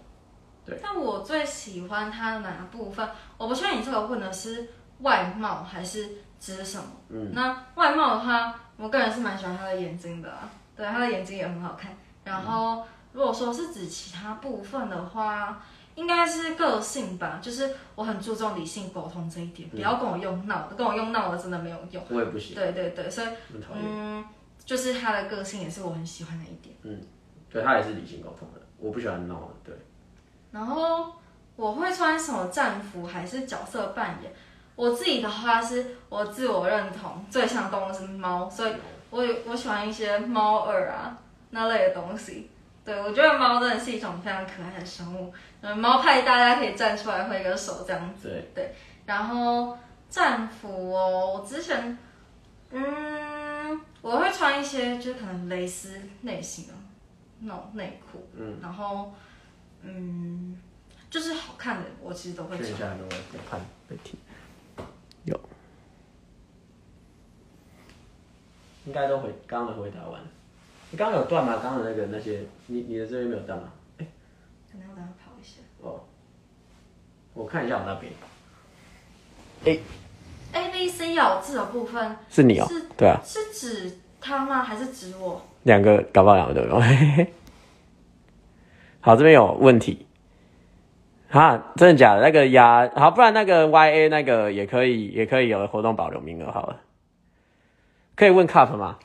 [0.66, 0.78] 对。
[0.82, 3.08] 但我最喜欢他的哪个部分？
[3.38, 4.68] 我不确定你这个问的是
[5.00, 6.84] 外貌还是指什么。
[7.08, 7.30] 嗯。
[7.32, 11.96] 那外貌的话，我个人是蛮喜欢他的眼睛的、啊，对，他的眼睛也很好看。
[12.22, 12.84] 然后，
[13.14, 15.62] 如果说是指其他部分的话，
[15.98, 22.00] 应该是个性吧，就是我很注重理性沟通这一点，不要跟我用闹的，跟我用闹的真的没有用。
[22.08, 23.26] 我也不行，对对对，所以。
[23.74, 24.24] 嗯，
[24.64, 26.76] 就是他的个性也是我很喜欢的一点。
[26.84, 27.00] 嗯
[27.50, 29.48] 对他也是理性沟通的，我不喜欢闹的。
[29.64, 29.74] 对，
[30.52, 31.12] 然后
[31.56, 34.32] 我会穿什么战服还是角色扮演？
[34.76, 38.72] 我自己的话是我自我认同最像动物是猫，所以
[39.10, 41.18] 我有我喜欢一些猫耳啊
[41.50, 42.48] 那类的东西。
[42.88, 45.30] 对我觉得猫真的是一种非常可爱的生物，
[45.60, 48.30] 嗯，猫派大家可以站出来挥个手这样子。
[48.30, 48.74] 对对
[49.04, 49.76] 然后
[50.08, 51.98] 战服哦，我之前
[52.70, 56.72] 嗯我会穿一些就是可能蕾丝类型的
[57.40, 59.12] 那种内裤，嗯，然后
[59.82, 60.58] 嗯
[61.10, 62.62] 就是好看的我其实都会穿。
[62.62, 64.18] 确认一下有没有在看被听，
[65.24, 65.38] 有，
[68.86, 70.22] 应该都回刚刚的回答完。
[70.90, 71.58] 你刚刚有断吗？
[71.62, 73.72] 刚刚的那个那些，你你的这边没有断吗？
[73.98, 75.60] 可能要等他跑一下。
[75.82, 76.00] 哦，
[77.34, 78.12] 我看一下我那边。
[80.52, 84.62] A B C 咬字的部分是你哦是对啊，是指他吗？
[84.62, 85.42] 还是指我？
[85.64, 86.80] 两个搞不好两个都有。
[86.80, 87.32] 嘿嘿嘿
[89.00, 90.06] 好，这边有问题。
[91.28, 92.22] 哈，真的假的？
[92.22, 96.80] 那个压好，不然那个 Y A 那个也可以，也可以有活动保留名额好了。
[98.14, 98.98] 可以问 Cup 吗？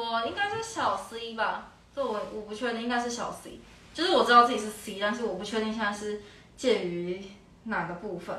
[0.00, 3.58] 靠，我应该是小 C 吧，这我我不确定，应该是小 C。
[3.94, 6.20] 就是我知道自己是 C，但是我不确定现在是
[6.56, 7.20] 介于
[7.64, 8.36] 哪个部分。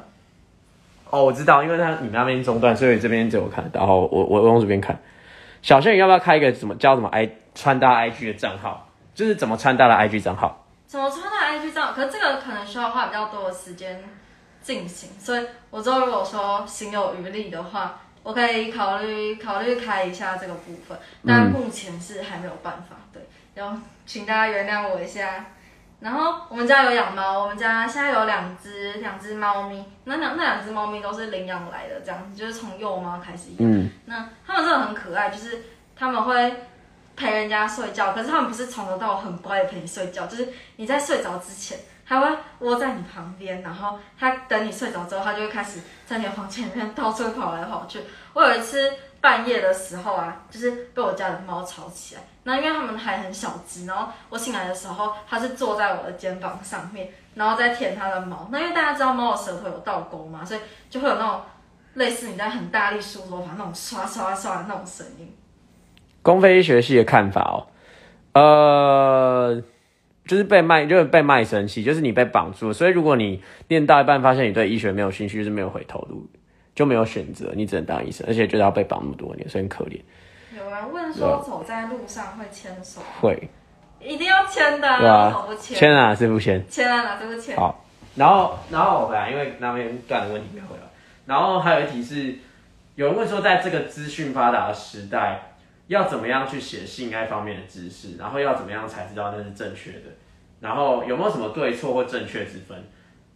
[1.10, 3.70] 哦，我知道，因为他你那边中断，所以这边只有看。
[3.74, 4.98] 然后我我我用这边看。
[5.62, 8.88] 小轩，你要不要开一个什么叫什么 i 穿搭 IG 的账号？
[9.14, 10.66] 就是怎么穿搭的 IG 账号？
[10.88, 11.94] 怎么穿搭 IG 账号？
[11.94, 14.02] 可是这个可能需要花比较多的时间
[14.62, 18.00] 进行，所以我之后如果说心有余力的话，
[18.30, 22.96] 我可以考虑考虑开一下这个部分，但目前是还没有办法。
[23.12, 23.76] 对，然后
[24.06, 25.48] 请大家原谅我一下。
[26.00, 33.68] 然后我们家有养猫，我们家现在有两只两只猫咪，那两那两只猫咪都是领养来的，这样子就是从幼猫开始养。
[33.68, 35.64] 嗯，那它们真的很可爱，就是
[35.96, 36.68] 它们会
[37.16, 41.80] 陪人家睡觉，可是它们不是从头到尾很乖的陪你睡觉，就是你在睡着之前，
[42.10, 48.02] 它会窝在你旁边，然后它等你睡着之后，它就会开始在你的房间里面到处跑来跑去。
[48.34, 48.92] 我有一次
[49.22, 58.50] 半夜的时候啊，就是被我家的猫吵起来，那因为它们还很小只，然后我醒来的时候，它是坐在我的肩膀上面，然后在舔它的毛。
[58.52, 61.42] 那因为大家知道猫的舌头有倒钩嘛，所以就会有那种
[61.94, 65.32] 类似你在很大力梳头发那种刷刷刷的那种声音。
[66.24, 67.68] 公费医学系的看法哦，
[68.34, 69.62] 呃，
[70.30, 72.74] 就是被卖，就是被卖身契，就是你被绑住了。
[72.74, 76.30] 所以如果你念到一半发现你对医学没有兴趣，就是没有回头路，
[76.76, 80.00] 就没有选择，你只能当医生，而且就是要被绑那么多年，所以很可怜。
[80.56, 83.50] 有人问说走在路上会牵手，会，
[84.00, 85.76] 一定要牵的、对啊为什么不牵？
[85.76, 86.64] 牵啊是不牵？
[86.70, 87.58] 牵啊，哪是不牵？
[87.58, 87.84] 好，
[88.16, 90.84] 然后然后我回来，因为那边断的问题没有回来。
[91.26, 92.36] 然后还有一题是，
[92.94, 95.49] 有人问说，在这个资讯发达的时代，
[95.90, 100.06] 要怎么样去写性爱方面的知识，然后要怎么样才知道那是正确的，
[100.60, 102.78] 然后有没有什么对错或正确之分？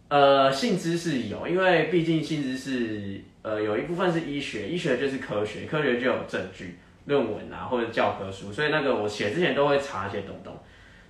[0.06, 10.56] 呃，性知识有，因为毕竟性知识，呃，有一部分是医学，医学就是科学，科学就有证据、论文啊或者教科书，所以那个我写之前都会查一些东东，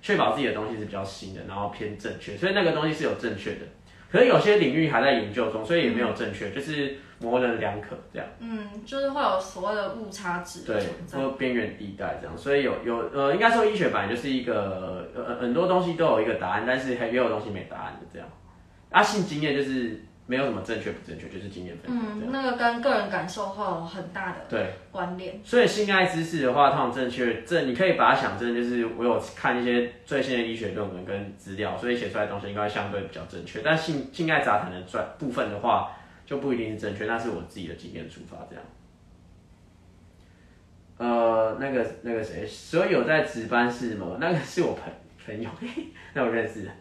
[0.01, 3.59] 确保自己的东西是比较新的，然后偏正确，所以那个东西是有正确的。
[4.11, 8.27] 可是有些领域还在研究中，所以也没有正确，就是模棱两可这样。
[8.39, 11.19] 嗯，就是会有所谓的误差值的对。
[11.19, 18.27] 或边缘地带这样，所以有有呃，应该说医学本来就是一个呃很多东西都有一个答案，但是还也有东西没答案的这样。
[18.89, 21.91] 啊，性经验就是没有什么正确不正确，就是经验分。
[21.91, 25.39] 嗯，那个跟个人感受会有很大的对，关联。
[25.43, 33.61] 所以性爱知识的话，通常正确正，你可以把它想成就是我有看一些最新的医学论文跟资料，所以写出来的东西应该相对比较正确。
[33.63, 35.91] 但性性爱杂谈的专部分的话，
[36.25, 38.63] 就不一定是正确，那是我自己的经验出发这样。
[40.97, 44.17] 呃，那个那个谁，所以有在值班室吗？
[44.19, 44.91] 那个是我朋
[45.23, 45.49] 朋友，
[46.13, 46.71] 那我认识的。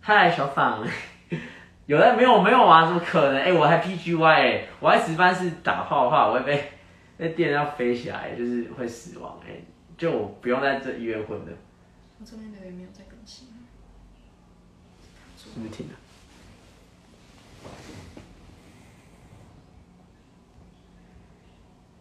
[0.00, 0.86] 嗨，小访，
[1.86, 2.86] 有在没有没有啊？
[2.86, 3.40] 怎么可能？
[3.40, 6.72] 哎、我还 PGY 哎、我在值班室打炮的话，我会被
[7.18, 9.50] 那电要飞起来，就是会死亡哎、
[9.96, 11.52] 就我不用在这医院混的，
[12.18, 13.48] 我这边留言没有在更新。
[15.38, 15.94] 是不是停了？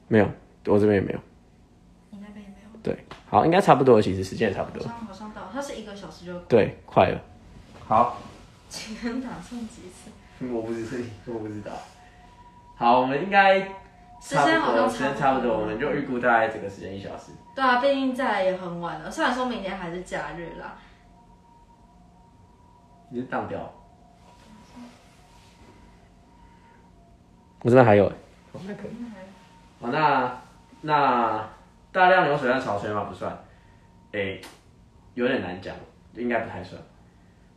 [0.07, 0.29] 没有，
[0.67, 1.19] 我这边也没有。
[2.11, 2.79] 你那边也没有？
[2.83, 4.87] 对，好，应该差不多，其实时间也差不多。
[4.87, 6.39] 好像好像到，它是一个小时就。
[6.41, 7.19] 对，快了。
[7.87, 8.17] 好，
[8.69, 10.11] 请问打算几次？
[10.47, 11.71] 我不知我不知道。
[12.75, 13.59] 好，我们应该
[14.21, 17.31] 时差不多，间好像时间差不多，我们就预估大概这个时间一小时。
[17.55, 19.09] 对啊，毕竟再来也很晚了。
[19.09, 20.77] 虽然说明天还是假日啦，
[23.09, 23.73] 你是当掉？
[27.61, 28.91] 我这边还有，哦，那可以。
[29.79, 30.41] 哦，那
[30.81, 31.47] 那
[31.91, 33.05] 大量流水算潮吹吗？
[33.09, 33.37] 不算。
[34.11, 34.39] 诶、
[35.13, 35.75] 有点难讲，
[36.13, 36.81] 应该不太算。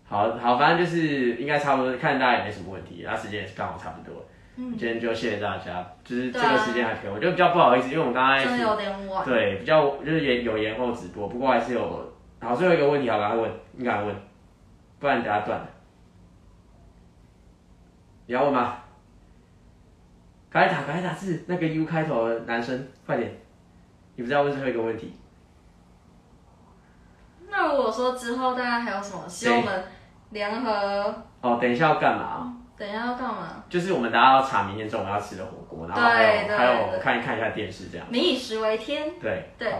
[0.05, 4.25] 好好，反正就是应该差不多，看大家也没什么问题，那时间也是刚好差不多。
[4.57, 9.25] 嗯，今天就谢谢大家，就是这个时间还可以，我觉得比较不好意思，因为我们刚刚真的有点晚。
[9.25, 12.13] 对，比较就是也有延后直播，不过还是有。
[12.41, 14.17] 好，最后一个问题，好，赶快问，你赶快问，
[14.99, 15.67] 不然等下断了。
[18.27, 18.79] 你要问吗？
[20.51, 23.31] 赶快打，赶快打字，那个 U 开头的男生，快点！
[24.17, 25.15] 你不是要问最后一个问题？
[27.51, 29.85] 那如果说之后大家还有什么希望我们
[30.31, 32.55] 联合，哦，等一下要干嘛？
[32.77, 33.65] 等一下要干嘛？
[33.69, 38.07] 就是我们大家要查明天中午要吃的火锅，然后还有还有看一看一下电视这样。
[38.11, 39.19] 民以食为天。
[39.21, 39.73] 对对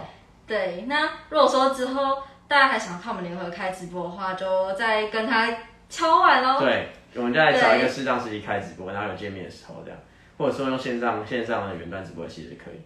[0.45, 2.17] 对，那如果说之后
[2.47, 5.47] 大家还想看我们联合开直播的话，就再跟他
[5.87, 6.59] 敲完喽。
[6.59, 9.99] 对，我们再找一个适当时机开直播，然后有见面的时候这样，
[10.39, 12.79] 或者说用线上线上的远端直播其实可以。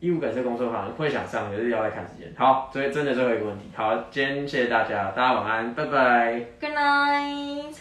[0.00, 2.32] 义务感谢工作坊会想上，可是要来看时间。
[2.36, 3.66] 好，所以真的最后一个问题。
[3.76, 6.40] 好，今天谢谢大家，大家晚安，拜拜。
[6.60, 7.76] Good night。